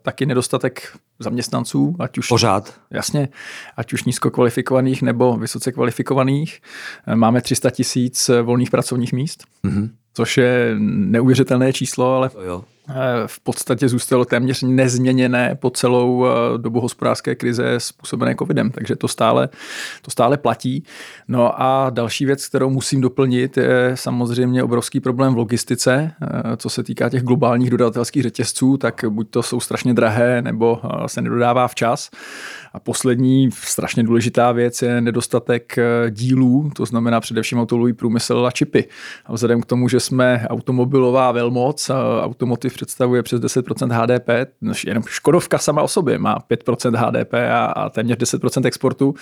[0.02, 2.28] taky nedostatek zaměstnanců, ať už...
[2.28, 2.74] Pořád.
[2.90, 3.28] Jasně,
[3.76, 6.60] ať už nízko kvalifikovaných nebo vysoce kvalifikovaných.
[7.14, 9.90] Máme 300 tisíc volných pracovních míst, mm-hmm.
[10.14, 12.64] což je neuvěřitelné číslo, ale jo.
[12.90, 12.94] Eh,
[13.26, 19.08] v podstatě zůstalo téměř nezměněné po celou eh, dobu hospodářské krize způsobené covidem, takže to
[19.08, 19.48] stále,
[20.02, 20.84] to stále platí.
[21.28, 26.70] No a další věc, kterou musím doplnit, je samozřejmě obrovský problém v logistice, eh, co
[26.70, 31.68] se týká těch globálních dodavatelských řetězců, tak buď to jsou strašně drahé, nebo se nedodává
[31.68, 32.10] včas.
[32.72, 35.76] A poslední strašně důležitá věc je nedostatek
[36.10, 38.84] dílů, to znamená především automobilový průmysl a čipy.
[39.26, 44.28] A vzhledem k tomu, že jsme automobilová velmoc, automotiv představuje přes 10% HDP,
[44.86, 49.14] jenom Škodovka sama o sobě má 5% HDP a, a téměř 10% exportu,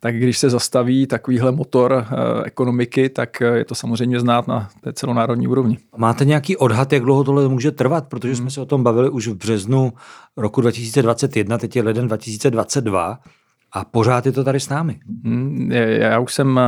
[0.00, 2.06] tak když se zastaví takovýhle motor e,
[2.44, 5.78] ekonomiky, tak je to samozřejmě znát na té celonárodní úrovni.
[5.96, 8.08] Máte nějaký odhad, jak dlouho tohle může trvat?
[8.08, 8.50] Protože jsme hmm.
[8.50, 9.92] se o tom bavili už v březnu
[10.36, 13.18] roku 2021, teď je leden 2022.
[13.72, 15.00] A pořád je to tady s námi.
[15.24, 16.62] Hmm, já už jsem eh,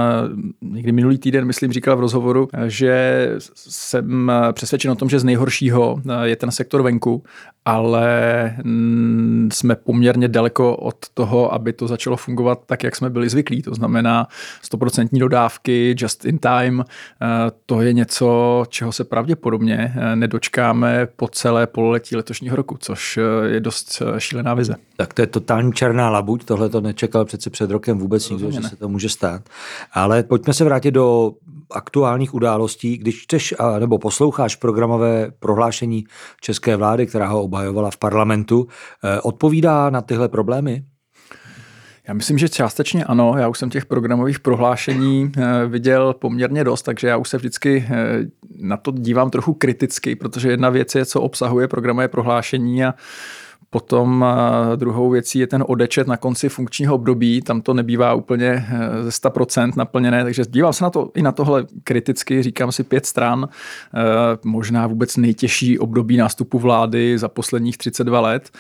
[0.63, 5.25] někdy minulý týden, myslím, říkal v rozhovoru, že jsem eh, přesvědčen o tom, že z
[5.25, 7.23] nejhoršího eh, je ten sektor venku
[7.65, 13.29] ale mm, jsme poměrně daleko od toho, aby to začalo fungovat tak, jak jsme byli
[13.29, 13.63] zvyklí.
[13.63, 14.29] To znamená
[14.73, 16.85] 100% dodávky, just in time.
[17.23, 17.27] Eh,
[17.67, 23.49] to je něco, čeho se pravděpodobně eh, nedočkáme po celé pololetí letošního roku, což eh,
[23.49, 24.75] je dost šílená vize.
[24.97, 28.63] Tak to je totální černá labuť, tohle to nečekal přece před rokem vůbec nikdo, že
[28.63, 29.43] se to může stát.
[29.93, 31.33] Ale pojďme se vrátit do
[31.71, 36.05] aktuálních událostí, když čteš nebo posloucháš programové prohlášení
[36.41, 38.69] české vlády, která ho obhajovala v parlamentu,
[39.05, 40.85] eh, odpovídá na tyhle problémy?
[42.09, 43.35] Já myslím, že částečně ano.
[43.39, 47.87] Já už jsem těch programových prohlášení eh, viděl poměrně dost, takže já už se vždycky
[47.91, 47.95] eh,
[48.59, 52.95] na to dívám trochu kriticky, protože jedna věc je, co obsahuje programové prohlášení a
[53.73, 54.25] Potom
[54.77, 58.67] druhou věcí je ten odečet na konci funkčního období, tam to nebývá úplně
[59.03, 63.07] ze 100% naplněné, takže dívám se na to i na tohle kriticky, říkám si pět
[63.07, 63.49] stran,
[64.45, 68.51] možná vůbec nejtěžší období nástupu vlády za posledních 32 let.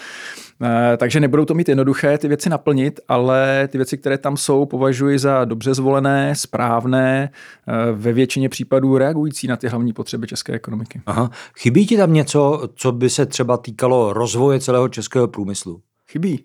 [0.62, 4.66] Eh, takže nebudou to mít jednoduché ty věci naplnit, ale ty věci, které tam jsou,
[4.66, 7.30] považuji za dobře zvolené, správné,
[7.68, 11.00] eh, ve většině případů reagující na ty hlavní potřeby české ekonomiky.
[11.06, 11.30] Aha.
[11.58, 15.80] Chybí ti tam něco, co by se třeba týkalo rozvoje celého českého průmyslu?
[16.10, 16.44] Chybí.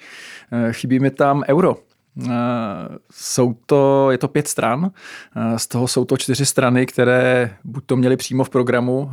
[0.52, 1.76] Eh, chybí mi tam euro.
[3.12, 4.92] Jsou to, je to pět stran,
[5.58, 9.12] z toho jsou to čtyři strany, které buď to měly přímo v programu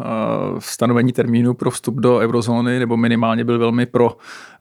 [0.58, 4.16] stanovení termínu pro vstup do eurozóny, nebo minimálně byl velmi pro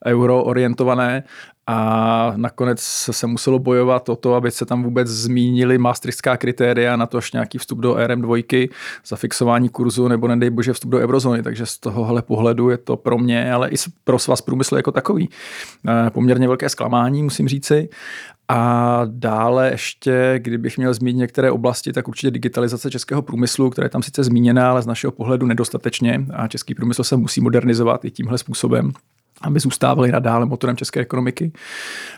[0.06, 1.24] euro orientované
[1.68, 2.80] a nakonec
[3.12, 7.58] se muselo bojovat o to, aby se tam vůbec zmínili maastrichtská kritéria na tož nějaký
[7.58, 8.70] vstup do RM2,
[9.06, 11.44] zafixování kurzu nebo nedej bože vstup do eurozóny.
[11.44, 15.30] Takže z tohohle pohledu je to pro mě, ale i pro svaz průmyslu jako takový
[15.88, 17.90] eh, poměrně velké zklamání, musím říci.
[18.48, 23.90] A dále ještě, kdybych měl zmínit některé oblasti, tak určitě digitalizace českého průmyslu, která je
[23.90, 28.12] tam sice zmíněná, ale z našeho pohledu nedostatečně a český průmysl se musí modernizovat i
[28.12, 28.94] tímhle způsobem
[29.42, 31.52] aby zůstávali nadále motorem české ekonomiky.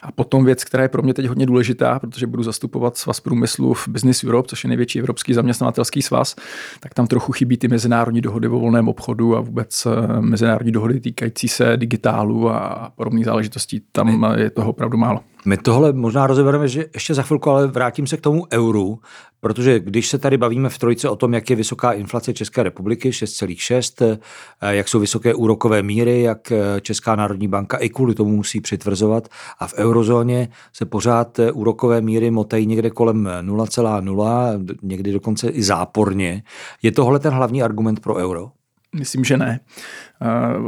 [0.02, 3.74] A potom věc, která je pro mě teď hodně důležitá, protože budu zastupovat svaz průmyslu
[3.74, 6.36] v Business Europe, což je největší evropský zaměstnavatelský svaz,
[6.80, 11.00] tak tam trochu chybí ty mezinárodní dohody o volném obchodu a vůbec eh, mezinárodní dohody
[11.00, 13.82] týkající se digitálu a podobných záležitostí.
[13.92, 15.20] Tam je toho opravdu málo.
[15.46, 19.00] My tohle možná rozebereme že ještě za chvilku, ale vrátím se k tomu euru,
[19.40, 23.10] protože když se tady bavíme v trojce o tom, jak je vysoká inflace České republiky,
[23.10, 24.20] 6,6,
[24.62, 28.62] eh, jak jsou vysoké úrokové míry, jak eh, Česká národní banka i kvůli tomu musí
[28.62, 29.28] přitvrzovat
[29.60, 35.64] a v eurozóně se pořád eh, úrokové míry motají někde kolem 0,0, někdy dokonce i
[35.64, 36.44] záporně.
[36.82, 38.52] Je tohle ten hlavní argument pro euro?
[38.96, 39.60] Myslím, že ne.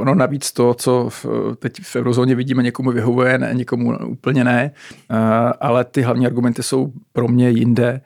[0.01, 1.25] Ono navíc to, co v,
[1.60, 4.71] teď v eurozóně vidíme, někomu vyhovuje, ne, někomu úplně ne,
[5.62, 8.01] ale ty hlavní argumenty jsou pro mě jinde.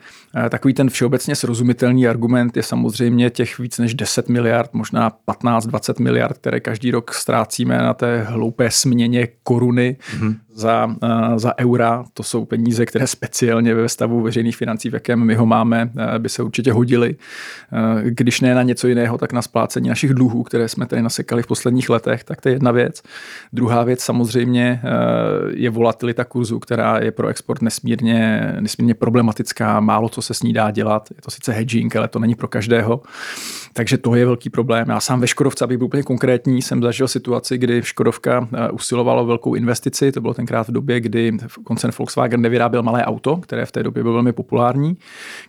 [0.49, 6.37] Takový ten všeobecně srozumitelný argument je samozřejmě těch víc než 10 miliard, možná 15-20 miliard,
[6.37, 10.35] které každý rok ztrácíme na té hloupé směně koruny mm-hmm.
[10.53, 10.95] za,
[11.35, 12.05] za eura.
[12.13, 16.29] To jsou peníze, které speciálně ve stavu veřejných financí, v jakém my ho máme, by
[16.29, 17.15] se určitě hodily.
[18.03, 21.43] Když ne na něco jiného, tak na splácení našich dluhů, které jsme tady nasekali čekali
[21.43, 23.03] v posledních letech, tak to je jedna věc.
[23.53, 24.87] Druhá věc samozřejmě eh,
[25.53, 30.53] je volatilita kurzu, která je pro export nesmírně, nesmírně problematická, málo co se s ní
[30.53, 31.09] dá dělat.
[31.15, 33.01] Je to sice hedging, ale to není pro každého.
[33.73, 34.89] Takže to je velký problém.
[34.89, 39.23] Já sám ve Škodovce, abych byl úplně konkrétní, jsem zažil situaci, kdy Škodovka eh, usilovala
[39.23, 40.11] velkou investici.
[40.11, 44.03] To bylo tenkrát v době, kdy koncern Volkswagen nevyráběl malé auto, které v té době
[44.03, 44.97] bylo velmi populární.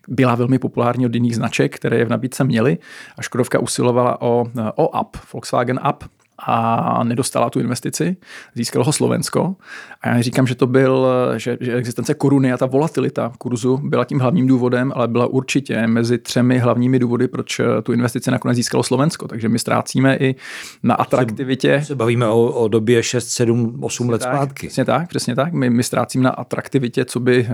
[0.08, 2.78] Byla velmi populární od jiných značek, které je v nabídce měly.
[3.18, 6.10] A Škodovka usilovala o, eh, o app, Volkswagen App,
[6.46, 8.16] a nedostala tu investici,
[8.54, 9.56] získalo ho Slovensko.
[10.02, 14.04] A já říkám, že to byl, že, že existence koruny a ta volatilita kurzu byla
[14.04, 18.82] tím hlavním důvodem, ale byla určitě mezi třemi hlavními důvody, proč tu investici nakonec získalo
[18.82, 19.28] Slovensko.
[19.28, 20.34] Takže my ztrácíme i
[20.82, 21.80] na atraktivitě.
[21.80, 24.66] Se, se bavíme o, o době 6, 7, 8 let tak, zpátky.
[24.66, 25.52] Přesně tak, přesně tak.
[25.52, 27.52] My, my ztrácíme na atraktivitě, co by eh,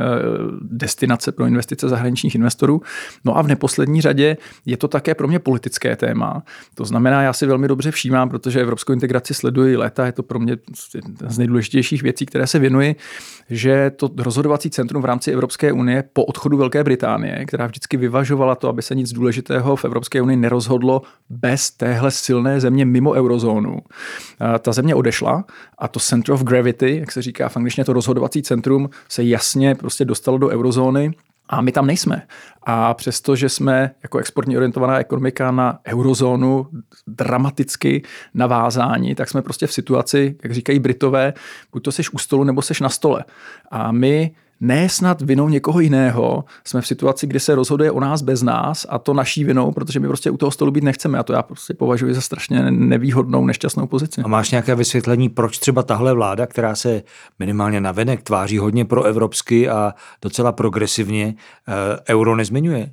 [0.61, 2.83] destinace pro investice zahraničních investorů.
[3.25, 6.43] No a v neposlední řadě je to také pro mě politické téma.
[6.75, 10.39] To znamená, já si velmi dobře všímám, protože evropskou integraci sleduji léta, je to pro
[10.39, 10.57] mě
[11.29, 12.97] z nejdůležitějších věcí, které se věnuji,
[13.51, 18.55] že to rozhodovací centrum v rámci Evropské unie po odchodu Velké Británie, která vždycky vyvažovala
[18.55, 23.79] to, aby se nic důležitého v Evropské unii nerozhodlo bez téhle silné země mimo eurozónu.
[24.61, 25.45] Ta země odešla
[25.79, 29.75] a to Center of Gravity, jak se říká v angličtině, to rozhodovací centrum se jasně
[29.75, 31.15] prostě dostalo do eurozóny
[31.49, 32.23] a my tam nejsme.
[32.63, 36.67] A přesto, že jsme jako exportně orientovaná ekonomika na eurozónu
[37.07, 38.03] dramaticky
[38.35, 41.33] navázáni, tak jsme prostě v situaci, jak říkají Britové,
[41.73, 43.25] buď to seš u stolu, nebo seš na stole.
[43.71, 44.31] A my
[44.61, 46.45] ne snad vinou někoho jiného.
[46.65, 50.01] Jsme v situaci, kdy se rozhoduje o nás bez nás a to naší vinou, protože
[50.01, 53.47] my prostě u toho stolu být nechceme a to já prostě považuji za strašně nevýhodnou,
[53.47, 54.21] nešťastnou pozici.
[54.25, 57.03] A máš nějaké vysvětlení, proč třeba tahle vláda, která se
[57.39, 61.35] minimálně na venek tváří hodně pro evropsky a docela progresivně,
[61.69, 62.93] eh, euro nezmiňuje?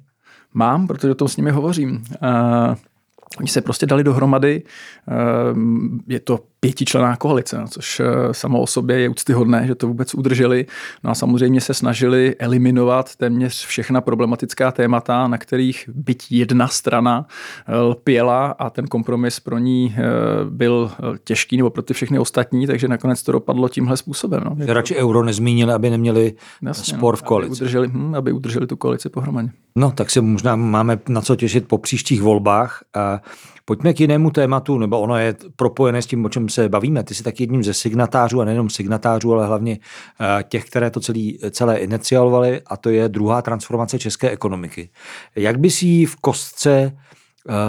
[0.53, 2.03] Mám, protože o tom s nimi hovořím.
[2.21, 2.75] Uh,
[3.39, 4.63] Oni se prostě dali dohromady,
[5.07, 9.87] ehm, je to pětičlená koalice, no, což eh, samo o sobě je úctyhodné, že to
[9.87, 10.65] vůbec udrželi.
[11.03, 17.25] No a samozřejmě se snažili eliminovat téměř všechna problematická témata, na kterých byť jedna strana
[17.67, 20.01] eh, lpěla a ten kompromis pro ní eh,
[20.49, 20.91] byl
[21.23, 24.41] těžký nebo pro ty všechny ostatní, takže nakonec to dopadlo tímhle způsobem.
[24.45, 24.65] No.
[24.65, 27.51] Že radši euro nezmínili, aby neměli Jasně, spor v koalici.
[27.51, 29.49] Aby udrželi, hm, aby udrželi tu koalici pohromadě.
[29.75, 32.83] No, tak se možná máme na co těšit po příštích volbách.
[32.93, 33.21] A
[33.65, 37.15] pojďme k jinému tématu, nebo ono je propojené s tím, o čem se bavíme, ty
[37.15, 39.79] jsi taky jedním ze signatářů, a nejenom signatářů, ale hlavně
[40.47, 44.89] těch, které to celý, celé inicialovali, a to je druhá transformace české ekonomiky.
[45.35, 46.97] Jak by si v kostce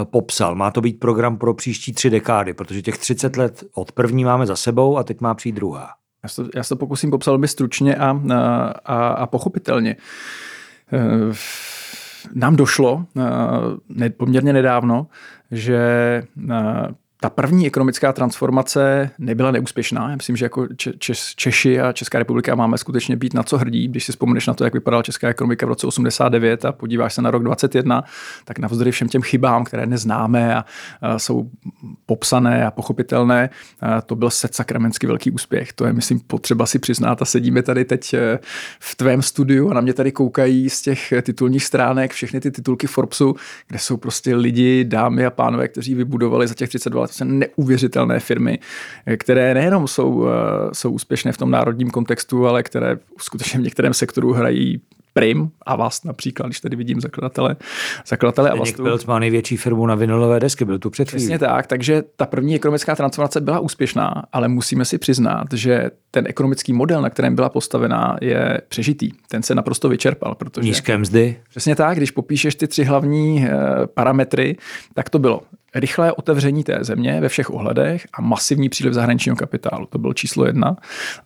[0.04, 0.54] popsal?
[0.54, 4.46] Má to být program pro příští tři dekády, protože těch 30 let od první máme
[4.46, 5.88] za sebou a teď má přijít druhá.
[6.22, 8.20] Já se já se pokusím popsat velmi stručně a,
[8.84, 9.96] a, a pochopitelně.
[10.92, 11.34] Eh,
[12.34, 13.06] nám došlo
[14.00, 15.06] eh, poměrně nedávno,
[15.50, 15.78] že
[16.50, 20.10] eh, ta první ekonomická transformace nebyla neúspěšná.
[20.10, 20.66] Já myslím, že jako
[21.36, 23.88] Češi a Česká republika máme skutečně být na co hrdí.
[23.88, 27.22] Když si vzpomeneš na to, jak vypadala česká ekonomika v roce 89 a podíváš se
[27.22, 28.04] na rok 21,
[28.44, 30.64] tak navzdory všem těm chybám, které neznáme a,
[31.18, 31.50] jsou
[32.06, 33.50] popsané a pochopitelné,
[34.06, 35.72] to byl set sakramensky velký úspěch.
[35.72, 38.38] To je, myslím, potřeba si přiznat a sedíme tady teď e,
[38.80, 42.86] v tvém studiu a na mě tady koukají z těch titulních stránek všechny ty titulky
[42.86, 43.34] Forbesu,
[43.68, 48.58] kde jsou prostě lidi, dámy a pánové, kteří vybudovali za těch 32 let neuvěřitelné firmy,
[49.16, 50.30] které nejenom jsou, eh,
[50.72, 54.80] jsou úspěšné v tom národním kontextu, ale které skutečně v některém sektoru hrají
[55.16, 57.56] Prim a vás například, když tady vidím zakladatele,
[58.06, 58.82] zakladatele Avastu.
[58.82, 62.54] Pilc má největší firmu na vinilové desky, byl tu před Přesně tak, takže ta první
[62.54, 67.48] ekonomická transformace byla úspěšná, ale musíme si přiznat, že ten ekonomický model, na kterém byla
[67.48, 69.10] postavená, je přežitý.
[69.28, 70.68] Ten se naprosto vyčerpal, protože...
[70.68, 71.36] Nízké mzdy.
[71.48, 73.50] Přesně tak, když popíšeš ty tři hlavní eh,
[73.86, 74.56] parametry,
[74.94, 75.40] tak to bylo
[75.76, 79.86] rychlé otevření té země ve všech ohledech a masivní příliv zahraničního kapitálu.
[79.86, 80.76] To bylo číslo jedna.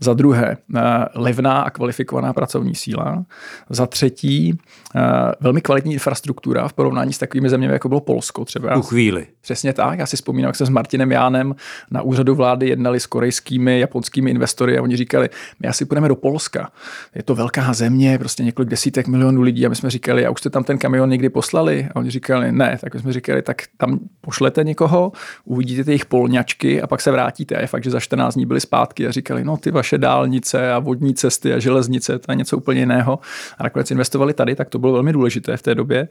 [0.00, 0.80] Za druhé, eh,
[1.14, 3.24] levná a kvalifikovaná pracovní síla.
[3.70, 4.58] Za třetí,
[4.96, 5.00] eh,
[5.40, 8.74] velmi kvalitní infrastruktura v porovnání s takovými zeměmi, jako bylo Polsko třeba.
[8.74, 9.26] Tu chvíli.
[9.40, 9.98] Přesně tak.
[9.98, 11.54] Já si vzpomínám, jak jsme s Martinem Jánem
[11.90, 15.28] na úřadu vlády jednali s korejskými, japonskými investory a oni říkali,
[15.60, 16.70] my asi půjdeme do Polska.
[17.14, 20.40] Je to velká země, prostě několik desítek milionů lidí a my jsme říkali, a už
[20.40, 21.88] jste tam ten kamion někdy poslali?
[21.94, 22.78] A oni říkali, ne.
[22.80, 23.98] Tak my jsme říkali, tak tam
[24.40, 25.12] pošlete někoho,
[25.44, 27.56] uvidíte ty jejich polňačky a pak se vrátíte.
[27.56, 30.72] A je fakt, že za 14 dní byli zpátky a říkali, no ty vaše dálnice
[30.72, 33.18] a vodní cesty a železnice, to je něco úplně jiného.
[33.58, 36.08] A nakonec investovali tady, tak to bylo velmi důležité v té době.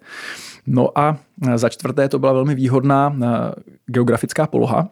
[0.67, 1.17] No a
[1.55, 3.27] za čtvrté to byla velmi výhodná eh,
[3.85, 4.89] geografická poloha,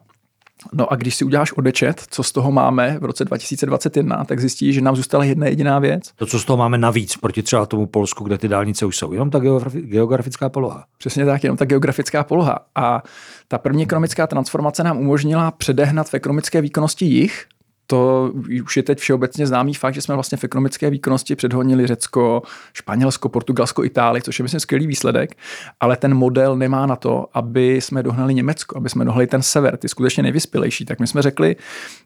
[0.72, 4.74] No a když si uděláš odečet, co z toho máme v roce 2021, tak zjistíš,
[4.74, 6.12] že nám zůstala jedna jediná věc.
[6.16, 9.12] To, co z toho máme navíc proti třeba tomu Polsku, kde ty dálnice už jsou,
[9.12, 9.38] jenom ta
[9.72, 10.84] geografická poloha.
[10.98, 12.58] Přesně tak, jenom ta geografická poloha.
[12.74, 13.02] A
[13.48, 17.46] ta první ekonomická transformace nám umožnila předehnat v ekonomické výkonnosti jich,
[17.90, 18.32] to
[18.64, 23.28] už je teď všeobecně známý fakt, že jsme vlastně v ekonomické výkonnosti předhonili Řecko, Španělsko,
[23.28, 25.36] Portugalsko, Itálii, což je myslím skvělý výsledek,
[25.80, 29.76] ale ten model nemá na to, aby jsme dohnali Německo, aby jsme dohnali ten sever,
[29.76, 30.84] ty skutečně nejvyspělejší.
[30.84, 31.56] Tak my jsme řekli,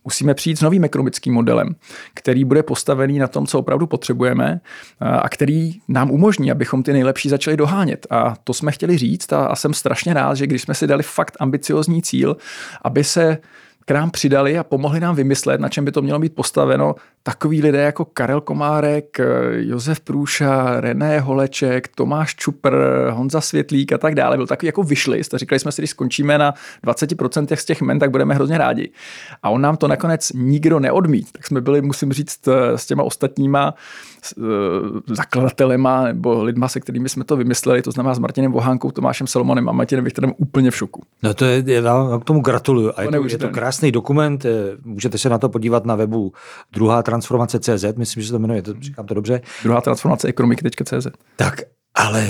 [0.04, 1.74] musíme přijít s novým ekonomickým modelem,
[2.14, 4.60] který bude postavený na tom, co opravdu potřebujeme
[5.00, 8.06] a který nám umožní, abychom ty nejlepší začali dohánět.
[8.10, 11.02] A to jsme chtěli říct a, a jsem strašně rád, že když jsme si dali
[11.02, 12.36] fakt ambiciozní cíl,
[12.82, 13.38] aby se
[13.84, 17.62] k nám přidali a pomohli nám vymyslet, na čem by to mělo být postaveno, takový
[17.62, 19.18] lidé jako Karel Komárek,
[19.52, 22.76] Josef Průša, René Holeček, Tomáš Čupr,
[23.10, 24.36] Honza Světlík a tak dále.
[24.36, 26.54] Byl takový jako vyšlist a říkali jsme si, když skončíme na
[26.86, 28.90] 20% z těch men, tak budeme hrozně rádi.
[29.42, 31.32] A on nám to nakonec nikdo neodmít.
[31.32, 33.74] Tak jsme byli, musím říct, s těma ostatníma
[34.38, 34.42] eh,
[35.06, 39.68] zakladatelema nebo lidma, se kterými jsme to vymysleli, to znamená s Martinem Vohánkou, Tomášem Salomonem
[39.68, 41.02] a Martinem Viktorem úplně v šoku.
[41.22, 42.92] No to je, já k tomu gratuluju.
[42.96, 44.50] A je to, je to krásný dokument, eh,
[44.84, 46.32] můžete se na to podívat na webu
[46.72, 49.40] druhá transformace CZ, myslím, že se to jmenuje, to, říkám to dobře.
[49.62, 51.06] Druhá transformace ekonomiky.cz.
[51.36, 51.60] Tak,
[51.94, 52.28] ale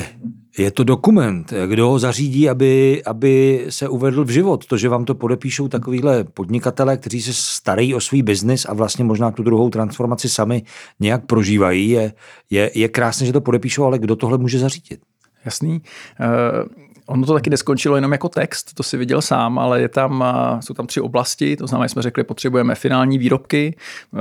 [0.59, 1.52] je to dokument.
[1.66, 4.66] Kdo ho zařídí, aby, aby se uvedl v život?
[4.66, 9.05] To, že vám to podepíšou takovýhle podnikatele, kteří se starají o svůj biznis a vlastně
[9.05, 10.62] možná tu druhou transformaci sami
[11.00, 12.12] nějak prožívají, je,
[12.50, 15.00] je, je krásné, že to podepíšou, ale kdo tohle může zařídit?
[15.44, 15.83] Jasný.
[17.07, 20.25] Ono to taky neskončilo jenom jako text, to si viděl sám, ale je tam,
[20.61, 23.77] jsou tam tři oblasti, to znamená, jsme řekli, potřebujeme finální výrobky,
[24.15, 24.19] e,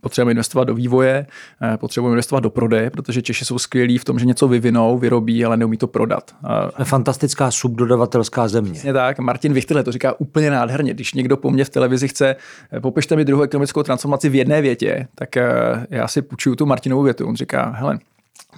[0.00, 1.26] potřebujeme investovat do vývoje,
[1.74, 5.44] e, potřebujeme investovat do prodeje, protože Češi jsou skvělí v tom, že něco vyvinou, vyrobí,
[5.44, 6.34] ale neumí to prodat.
[6.84, 8.72] Fantastická subdodavatelská země.
[8.72, 9.18] Přesně tak.
[9.18, 10.94] Martin Vichtele to říká úplně nádherně.
[10.94, 12.36] Když někdo po mně v televizi chce,
[12.72, 15.28] e, popište mi druhou ekonomickou transformaci v jedné větě, tak
[15.90, 17.26] já si půjčuju tu Martinovou větu.
[17.26, 17.98] On říká, hele,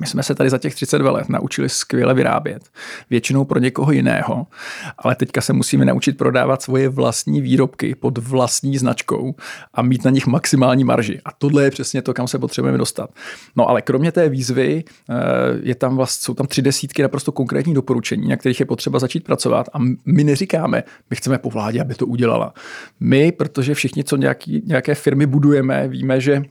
[0.00, 2.62] my jsme se tady za těch 32 let naučili skvěle vyrábět,
[3.10, 4.46] většinou pro někoho jiného,
[4.98, 9.34] ale teďka se musíme naučit prodávat svoje vlastní výrobky pod vlastní značkou
[9.74, 11.20] a mít na nich maximální marži.
[11.24, 13.10] A tohle je přesně to, kam se potřebujeme dostat.
[13.56, 15.14] No ale kromě té výzvy eh,
[15.62, 19.24] je tam vlast, jsou tam tři desítky naprosto konkrétních doporučení, na kterých je potřeba začít
[19.24, 22.54] pracovat a my neříkáme, my chceme po vládě, aby to udělala.
[23.00, 26.42] My, protože všichni, co nějaký, nějaké firmy budujeme, víme, že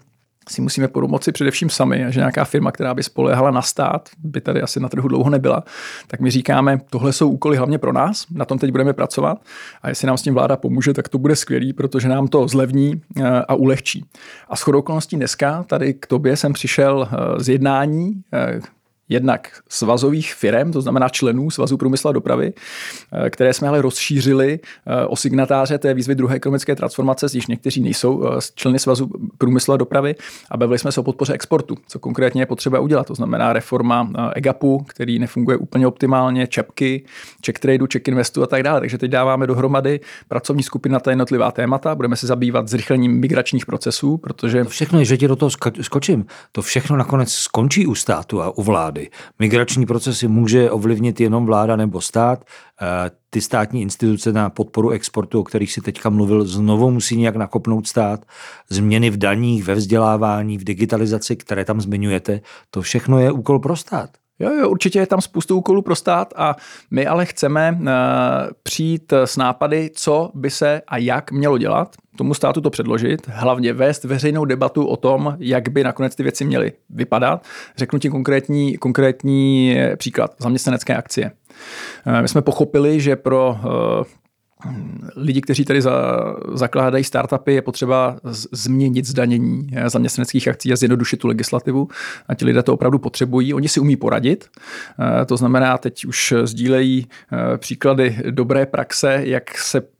[0.49, 4.41] si musíme pomoci především sami a že nějaká firma, která by spolehala na stát, by
[4.41, 5.63] tady asi na trhu dlouho nebyla,
[6.07, 9.37] tak my říkáme, tohle jsou úkoly hlavně pro nás, na tom teď budeme pracovat
[9.81, 13.01] a jestli nám s tím vláda pomůže, tak to bude skvělý, protože nám to zlevní
[13.17, 14.05] eh, a ulehčí.
[14.49, 18.59] A s chodou okolností dneska tady k tobě jsem přišel eh, z jednání, eh,
[19.09, 22.53] jednak svazových firm, to znamená členů Svazu průmyslu a dopravy,
[23.25, 27.81] eh, které jsme ale rozšířili eh, o signatáře té výzvy druhé ekonomické transformace, když někteří
[27.81, 30.15] nejsou eh, členy Svazu průmyslu a dopravy
[30.51, 33.07] a bavili jsme se o podpoře exportu, co konkrétně je potřeba udělat.
[33.07, 37.03] To znamená reforma EGAPu, který nefunguje úplně optimálně, čepky,
[37.45, 38.79] check tradu, check investu a tak dále.
[38.79, 43.65] Takže teď dáváme dohromady pracovní skupiny na ta jednotlivá témata, budeme se zabývat zrychlením migračních
[43.65, 44.63] procesů, protože...
[44.63, 45.49] To všechno, že ti do toho
[45.81, 49.09] skočím, to všechno nakonec skončí u státu a u vlády vlády.
[49.39, 52.45] Migrační procesy může ovlivnit jenom vláda nebo stát.
[52.81, 57.35] Eh, ty státní instituce na podporu exportu, o kterých si teďka mluvil, znovu musí nějak
[57.35, 58.25] nakopnout stát.
[58.69, 62.41] Změny v daních, ve vzdělávání, v digitalizaci, které tam zmiňujete,
[62.71, 64.09] to všechno je úkol pro stát.
[64.39, 66.55] Jo, jo, určitě je tam spoustu úkolů pro stát a
[66.91, 67.87] my ale chceme uh,
[68.63, 73.73] přijít s nápady, co by se a jak mělo dělat, tomu státu to předložit, hlavně
[73.73, 77.45] vést veřejnou debatu o tom, jak by nakonec ty věci měly vypadat.
[77.77, 81.31] Řeknu ti konkrétní, konkrétní příklad, zaměstnanecké akcie.
[82.07, 84.03] Uh, my jsme pochopili, že pro uh,
[85.15, 85.91] lidi, kteří tady za,
[86.53, 88.17] zakládají startupy, je potřeba
[88.51, 91.87] změnit zdanění zaměstnaneckých akcí a zjednodušit tu legislativu.
[92.27, 93.53] A ti lidé to opravdu potřebují.
[93.53, 94.49] Oni si umí poradit.
[95.21, 99.98] Eh, to znamená, teď už sdílejí eh, příklady dobré praxe, jak se Eh,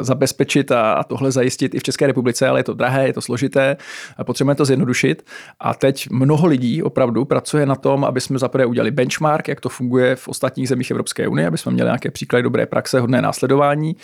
[0.00, 3.20] zabezpečit a, a tohle zajistit i v České republice, ale je to drahé, je to
[3.20, 3.76] složité,
[4.16, 5.22] a potřebujeme to zjednodušit.
[5.60, 9.68] A teď mnoho lidí opravdu pracuje na tom, aby jsme zaprvé udělali benchmark, jak to
[9.68, 13.96] funguje v ostatních zemích Evropské unie, aby jsme měli nějaké příklady dobré praxe, hodné následování.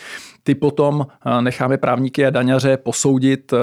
[0.43, 3.57] Ty potom eh, necháme právníky a daňaře posoudit eh,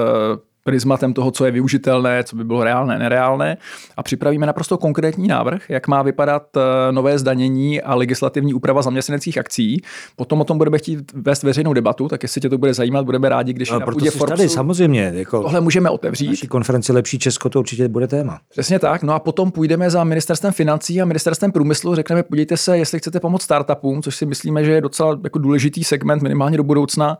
[0.65, 3.57] prismatem toho, co je využitelné, co by bylo reálné, nereálné
[3.97, 6.61] a připravíme naprosto konkrétní návrh, jak má vypadat eh,
[6.91, 9.81] nové zdanění a legislativní úprava zaměstnaneckých akcí.
[10.15, 13.29] Potom o tom budeme chtít vést veřejnou debatu, tak jestli tě to bude zajímat, budeme
[13.29, 15.11] rádi, když no, na půdě Forbesu, tady, samozřejmě.
[15.15, 16.27] Jako tohle můžeme otevřít.
[16.27, 18.39] Naší konferenci Lepší Česko to určitě bude téma.
[18.49, 19.03] Přesně tak.
[19.03, 23.19] No a potom půjdeme za ministerstvem financí a ministerstvem průmyslu, řekneme, podívejte se, jestli chcete
[23.19, 27.17] pomoct startupům, což si myslíme, že je docela jako důležitý segment minimálně do budoucna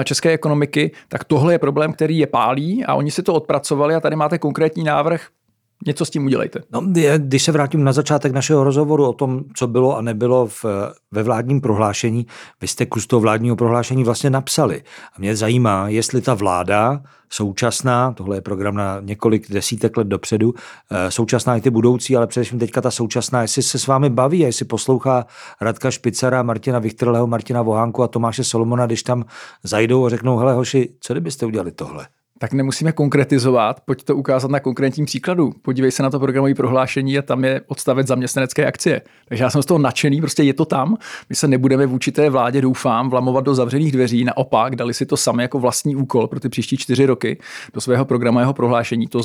[0.00, 3.94] eh, české ekonomiky, tak tohle je problém, který je pálí a oni si to odpracovali
[3.94, 5.28] a tady máte konkrétní návrh,
[5.86, 6.62] něco s tím udělejte.
[6.72, 6.82] No,
[7.16, 10.64] když se vrátím na začátek našeho rozhovoru o tom, co bylo a nebylo v,
[11.12, 12.26] ve vládním prohlášení,
[12.60, 14.82] vy jste kus toho vládního prohlášení vlastně napsali.
[15.12, 20.54] A mě zajímá, jestli ta vláda současná, tohle je program na několik desítek let dopředu,
[20.90, 24.44] eh, současná i ty budoucí, ale především teďka ta současná, jestli se s vámi baví
[24.44, 25.26] a jestli poslouchá
[25.60, 29.24] Radka Špicara, Martina Vichtrleho, Martina Vohánku a Tomáše Solomona, když tam
[29.62, 32.06] zajdou a řeknou, hele hoši, co kdybyste udělali tohle?
[32.38, 35.52] Tak nemusíme konkretizovat, pojď to ukázat na konkrétním příkladu.
[35.62, 39.02] Podívej se na to programové prohlášení a tam je odstavec zaměstnanecké akcie.
[39.28, 40.96] Takže já jsem z toho nadšený, prostě je to tam.
[41.28, 44.24] My se nebudeme vůči té vládě, doufám, vlamovat do zavřených dveří.
[44.24, 47.38] Naopak, dali si to sami jako vlastní úkol pro ty příští čtyři roky
[47.74, 49.06] do svého programového prohlášení.
[49.06, 49.22] To,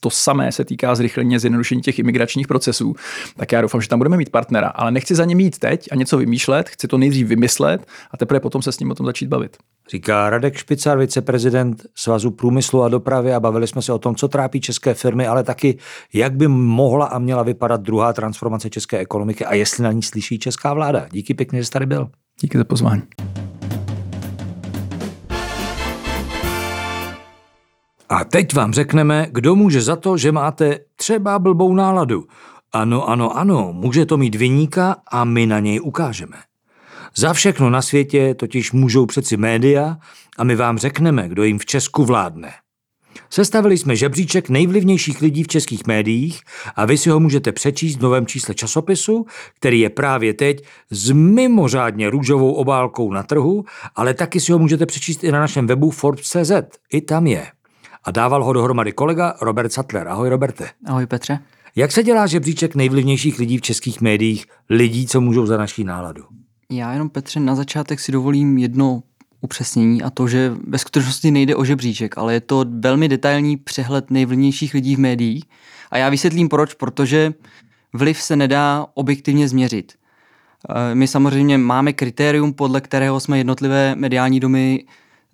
[0.00, 2.94] to samé se týká zrychlení zjednodušení těch imigračních procesů.
[3.36, 5.94] Tak já doufám, že tam budeme mít partnera, ale nechci za ně mít teď a
[5.94, 9.26] něco vymýšlet, chci to nejdřív vymyslet a teprve potom se s ním o tom začít
[9.26, 9.56] bavit.
[9.90, 14.28] Říká Radek Špicar, viceprezident Svazu průmyslu a dopravy a bavili jsme se o tom, co
[14.28, 15.78] trápí české firmy, ale taky,
[16.12, 20.38] jak by mohla a měla vypadat druhá transformace české ekonomiky a jestli na ní slyší
[20.38, 21.06] česká vláda.
[21.12, 22.10] Díky pěkně, že jsi tady byl.
[22.40, 23.02] Díky za pozvání.
[28.08, 32.24] A teď vám řekneme, kdo může za to, že máte třeba blbou náladu.
[32.72, 36.36] Ano, ano, ano, může to mít vyníka a my na něj ukážeme.
[37.16, 39.96] Za všechno na světě totiž můžou přeci média
[40.38, 42.52] a my vám řekneme, kdo jim v Česku vládne.
[43.30, 46.40] Sestavili jsme žebříček nejvlivnějších lidí v českých médiích
[46.76, 51.10] a vy si ho můžete přečíst v novém čísle časopisu, který je právě teď s
[51.10, 53.64] mimořádně růžovou obálkou na trhu,
[53.96, 56.52] ale taky si ho můžete přečíst i na našem webu Forbes.cz.
[56.92, 57.46] I tam je.
[58.04, 60.08] A dával ho dohromady kolega Robert Sattler.
[60.08, 60.70] Ahoj Roberte.
[60.86, 61.38] Ahoj Petře.
[61.76, 66.24] Jak se dělá žebříček nejvlivnějších lidí v českých médiích, lidí, co můžou za naší náladu?
[66.70, 69.02] Já jenom, Petře, na začátek si dovolím jedno
[69.40, 74.10] upřesnění a to, že ve skutečnosti nejde o žebříček, ale je to velmi detailní přehled
[74.10, 75.44] nejvlivnějších lidí v médiích.
[75.90, 77.34] A já vysvětlím proč, protože
[77.92, 79.92] vliv se nedá objektivně změřit.
[80.68, 84.84] Eh, my samozřejmě máme kritérium, podle kterého jsme jednotlivé mediální domy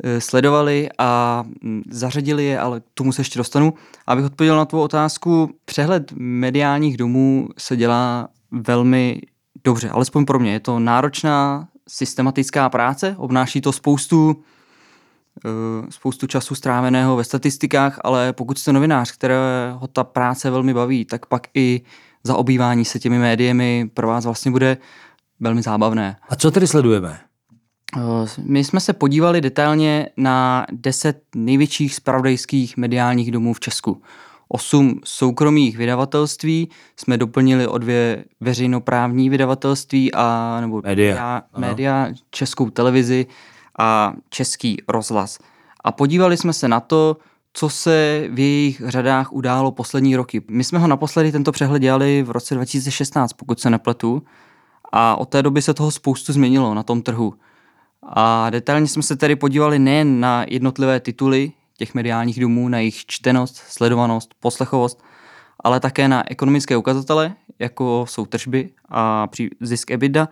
[0.05, 3.75] eh, sledovali a hm, zařadili je, ale k tomu se ještě dostanu.
[4.07, 9.21] Abych odpověděl na tvou otázku, přehled mediálních domů se dělá velmi
[9.67, 10.53] dobře, alespoň pro mě.
[10.53, 14.43] Je to náročná, systematická práce, obnáší to spoustu
[15.91, 21.27] spoustu času stráveného ve statistikách, ale pokud jste novinář, kterého ta práce velmi baví, tak
[21.27, 21.81] pak i
[22.25, 24.77] zaobývání se těmi médiemi pro vás vlastně bude
[25.41, 26.17] velmi zábavné.
[26.29, 27.21] A co tedy sledujeme?
[28.43, 34.03] My jsme se podívali detailně na deset největších spravodajských mediálních domů v Česku.
[34.49, 43.27] Osm soukromých vydavatelství jsme doplnili o dvě veřejnoprávní vydavatelství a nebo média, média českou televizi
[43.79, 45.39] a český rozhlas.
[45.85, 47.17] A podívali jsme se na to,
[47.53, 50.43] co se v jejich řadách událo poslední roky.
[50.51, 54.23] My jsme ho naposledy tento přehled dělali v roce 2016, pokud se nepletu,
[54.93, 57.35] a od té doby se toho spoustu změnilo na tom trhu.
[58.03, 63.07] A detailně jsme se tedy podívali nejen na jednotlivé tituly těch mediálních domů, na jejich
[63.07, 65.03] čtenost, sledovanost, poslechovost,
[65.65, 69.29] ale také na ekonomické ukazatele, jako jsou tržby a
[69.61, 70.29] zisk EBITDA,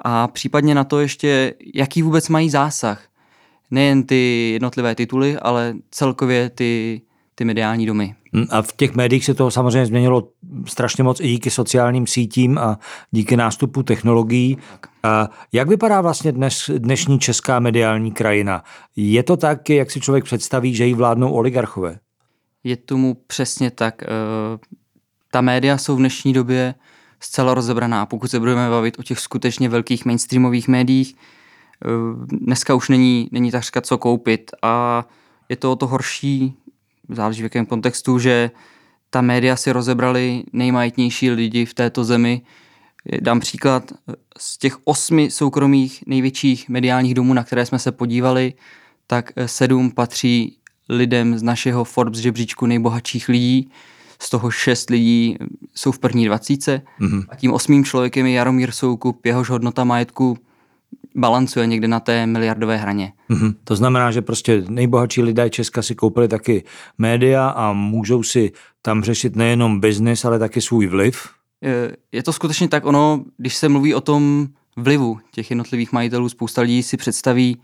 [0.00, 3.02] a případně na to ještě, jaký vůbec mají zásah.
[3.70, 7.02] Nejen ty jednotlivé tituly, ale celkově ty,
[7.34, 8.14] ty mediální domy.
[8.36, 10.28] Hm, a v těch médiích se to samozřejmě změnilo
[10.66, 12.78] strašně moc i díky sociálním sítím a
[13.10, 14.58] díky nástupu technologií.
[15.02, 18.64] A jak vypadá vlastně dnes, dnešní česká mediální krajina?
[18.96, 21.98] Je to tak, jak si člověk představí, že ji vládnou oligarchové?
[22.64, 24.02] Je tomu přesně tak.
[24.02, 24.06] Eh,
[25.30, 26.74] ta média jsou v dnešní době
[27.20, 28.06] zcela rozebraná.
[28.06, 31.88] Pokud se budeme bavit o těch skutečně velkých mainstreamových médiích, eh,
[32.26, 35.04] dneska už není, není takřka co koupit a
[35.48, 36.54] je to o to horší,
[37.08, 38.50] záleží v jakém kontextu, že
[39.10, 42.42] ta média si rozebrali nejmajetnější lidi v této zemi.
[43.20, 43.92] Dám příklad,
[44.38, 48.54] z těch osmi soukromých největších mediálních domů, na které jsme se podívali,
[49.06, 53.70] tak sedm patří lidem z našeho Forbes žebříčku nejbohatších lidí,
[54.20, 55.36] z toho šest lidí
[55.74, 57.24] jsou v první dvacíce mm-hmm.
[57.28, 60.38] a tím osmým člověkem je Jaromír Soukup, jehož hodnota majetku
[61.16, 63.12] balancuje někde na té miliardové hraně.
[63.30, 63.54] Mm-hmm.
[63.64, 66.64] To znamená, že prostě nejbohatší lidé Česka si koupili taky
[66.98, 68.52] média a můžou si
[68.82, 71.28] tam řešit nejenom biznis, ale taky svůj vliv?
[71.60, 74.46] Je, je to skutečně tak, ono, když se mluví o tom
[74.76, 77.56] vlivu těch jednotlivých majitelů, spousta lidí si představí,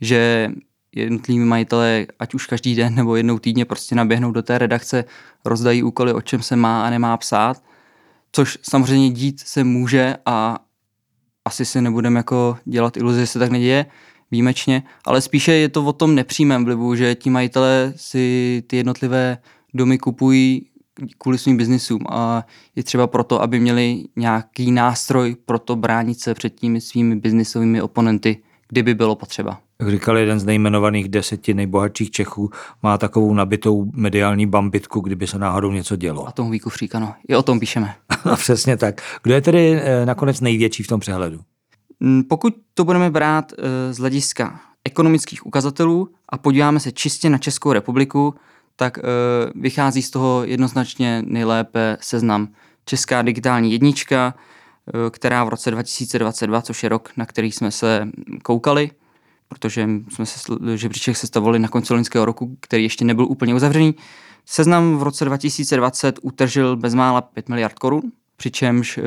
[0.00, 0.50] že
[0.94, 5.04] jednotliví majitelé, ať už každý den nebo jednou týdně prostě naběhnou do té redakce,
[5.44, 7.62] rozdají úkoly, o čem se má a nemá psát,
[8.32, 10.58] což samozřejmě dít se může a
[11.44, 13.86] asi si nebudeme jako dělat iluzi, že se tak neděje
[14.30, 19.38] výjimečně, ale spíše je to o tom nepřímém vlivu, že ti majitelé si ty jednotlivé
[19.74, 20.66] domy kupují
[21.18, 22.00] kvůli svým biznisům.
[22.08, 27.16] A je třeba proto, aby měli nějaký nástroj pro to bránit se před těmi svými
[27.16, 29.60] biznisovými oponenty, kdyby bylo potřeba.
[29.80, 32.50] Jak říkal jeden z nejmenovaných deseti nejbohatších Čechů,
[32.82, 36.28] má takovou nabitou mediální bambitku, kdyby se náhodou něco dělo.
[36.28, 37.14] A tomu víku no.
[37.28, 37.94] I o tom píšeme.
[38.36, 39.02] Přesně tak.
[39.22, 41.40] Kdo je tedy eh, nakonec největší v tom přehledu?
[42.00, 47.38] Mm, pokud to budeme brát eh, z hlediska ekonomických ukazatelů a podíváme se čistě na
[47.38, 48.34] Českou republiku,
[48.76, 49.02] tak eh,
[49.54, 52.48] vychází z toho jednoznačně nejlépe seznam
[52.84, 54.34] Česká digitální jednička,
[55.10, 58.08] která v roce 2022, což je rok, na který jsme se
[58.42, 58.90] koukali,
[59.48, 60.40] protože jsme se
[60.74, 63.94] žebříček sestavovali na konci loňského roku, který ještě nebyl úplně uzavřený.
[64.46, 68.02] Seznam v roce 2020 utržil bezmála 5 miliard korun,
[68.36, 69.02] přičemž e,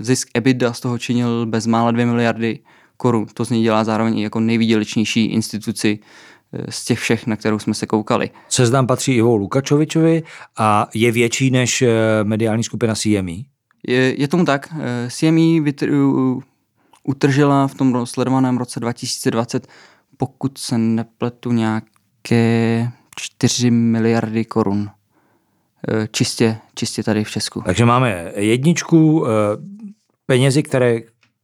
[0.00, 2.58] zisk EBITDA z toho činil bezmála 2 miliardy
[2.96, 3.26] korun.
[3.34, 5.98] To z něj dělá zároveň i jako nejvýdělečnější instituci
[6.52, 8.30] e, z těch všech, na kterou jsme se koukali.
[8.48, 10.22] Seznam patří Ivo Lukačovičovi
[10.58, 11.84] a je větší než
[12.22, 13.53] mediální skupina CME?
[13.88, 14.74] Je, je tomu tak.
[15.08, 16.42] CME vytr-
[17.04, 19.68] utržila v tom sledovaném roce 2020,
[20.16, 24.90] pokud se nepletu, nějaké 4 miliardy korun.
[25.88, 27.62] E, čistě, čistě tady v Česku.
[27.62, 29.30] Takže máme jedničku, e,
[30.26, 31.00] penězi, které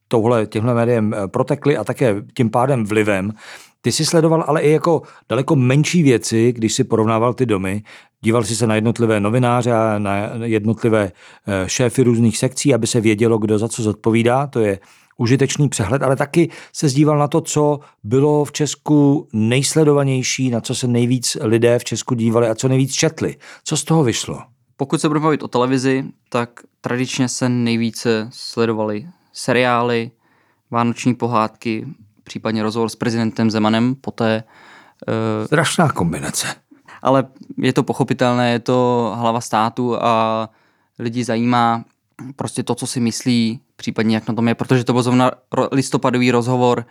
[0.07, 3.33] touhle, těmhle médiem protekly a také tím pádem vlivem.
[3.81, 7.83] Ty jsi sledoval ale i jako daleko menší věci, když si porovnával ty domy.
[8.23, 11.11] Díval jsi se na jednotlivé novináře a na jednotlivé
[11.67, 14.47] šéfy různých sekcí, aby se vědělo, kdo za co zodpovídá.
[14.47, 14.79] To je
[15.17, 20.75] užitečný přehled, ale taky se zdíval na to, co bylo v Česku nejsledovanější, na co
[20.75, 23.35] se nejvíc lidé v Česku dívali a co nejvíc četli.
[23.63, 24.41] Co z toho vyšlo?
[24.77, 26.49] Pokud se budeme bavit o televizi, tak
[26.81, 30.11] tradičně se nejvíce sledovaly seriály,
[30.71, 31.87] vánoční pohádky,
[32.23, 34.43] případně rozhovor s prezidentem Zemanem, poté...
[35.07, 36.47] Uh, Strašná kombinace.
[37.01, 37.27] Ale
[37.57, 40.49] je to pochopitelné, je to hlava státu a
[40.99, 41.83] lidi zajímá
[42.35, 45.31] prostě to, co si myslí případně jak na tom je, protože to byl zrovna
[45.71, 46.85] listopadový rozhovor,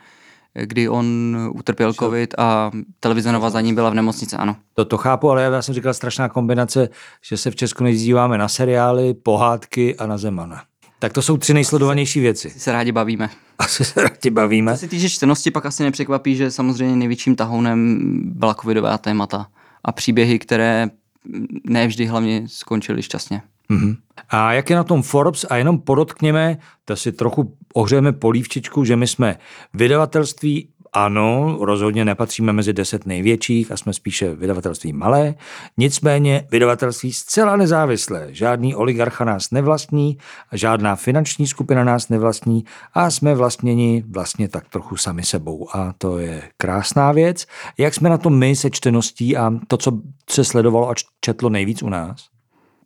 [0.55, 4.57] kdy on utrpěl covid a televize Nova za ním byla v nemocnici, ano.
[4.75, 6.89] To, to chápu, ale já jsem říkal strašná kombinace,
[7.23, 10.63] že se v Česku nejdíváme na seriály, pohádky a na Zemana.
[10.99, 12.51] Tak to jsou tři nejsledovanější věci.
[12.51, 13.31] Se rádi bavíme.
[13.59, 14.73] Asi se rádi bavíme.
[14.73, 19.47] Co se týče čtenosti, pak asi nepřekvapí, že samozřejmě největším tahounem byla covidová témata
[19.85, 20.91] a příběhy, které
[21.65, 23.43] ne vždy hlavně skončily šťastně.
[23.71, 23.97] Mm-hmm.
[24.29, 25.47] A jak je na tom Forbes?
[25.51, 29.37] A jenom podotkněme, to si trochu ohřejeme polívčičku, že my jsme
[29.75, 35.35] vydavatelství ano, rozhodně nepatříme mezi deset největších a jsme spíše vydavatelství malé,
[35.77, 38.27] nicméně vydavatelství zcela nezávislé.
[38.31, 40.19] Žádný oligarcha nás nevlastní,
[40.53, 42.65] žádná finanční skupina nás nevlastní
[42.95, 47.47] a jsme vlastněni vlastně tak trochu sami sebou a to je krásná věc.
[47.79, 49.93] Jak jsme na tom my se čteností a to, co
[50.31, 52.29] se sledovalo a četlo nejvíc u nás?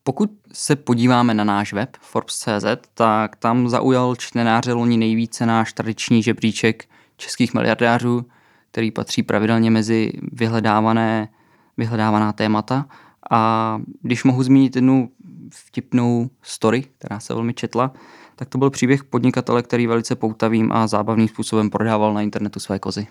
[0.03, 6.23] Pokud se podíváme na náš web Forbes.cz, tak tam zaujal čtenáře loni nejvíce náš tradiční
[6.23, 6.85] žebříček
[7.25, 8.27] českých miliardářů,
[8.71, 11.29] který patří pravidelně mezi vyhledávané,
[11.77, 12.87] vyhledávaná témata.
[13.31, 15.11] A když mohu zmínit jednu
[15.51, 17.93] vtipnou story, která se velmi četla,
[18.37, 22.79] tak to byl příběh podnikatele, který velice poutavým a zábavným způsobem prodával na internetu své
[22.79, 23.07] kozy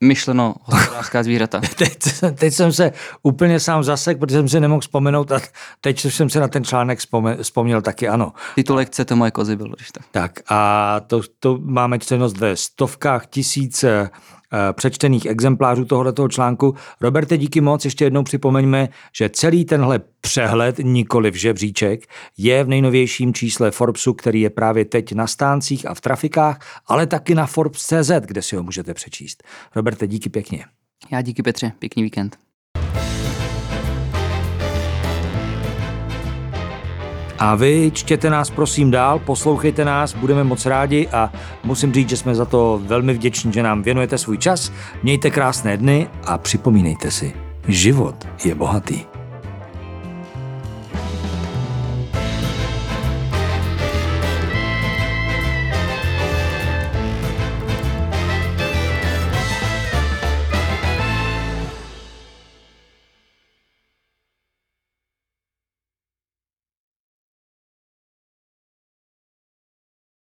[0.00, 1.60] myšleno hospodářská zvířata.
[1.76, 1.98] teď,
[2.34, 2.92] teď jsem se
[3.22, 5.40] úplně sám zasek, protože jsem si nemohl vzpomenout a
[5.80, 6.98] teď jsem se na ten článek
[7.42, 8.32] vzpomněl taky, ano.
[8.54, 10.04] Titulek to moje kozy byl, když tak.
[10.10, 13.84] Tak a to, to máme čtenost ve stovkách tisíc
[14.72, 16.74] přečtených exemplářů tohoto článku.
[17.00, 17.84] Roberte, díky moc.
[17.84, 22.06] Ještě jednou připomeňme, že celý tenhle přehled, nikoli v žebříček,
[22.38, 27.06] je v nejnovějším čísle Forbesu, který je právě teď na stáncích a v trafikách, ale
[27.06, 29.42] taky na Forbes.cz, kde si ho můžete přečíst.
[29.76, 30.64] Roberte, díky pěkně.
[31.12, 32.43] Já díky Petře, pěkný víkend.
[37.38, 41.32] A vy čtěte nás prosím dál, poslouchejte nás, budeme moc rádi a
[41.64, 44.72] musím říct, že jsme za to velmi vděční, že nám věnujete svůj čas.
[45.02, 47.34] Mějte krásné dny a připomínejte si,
[47.68, 49.13] život je bohatý.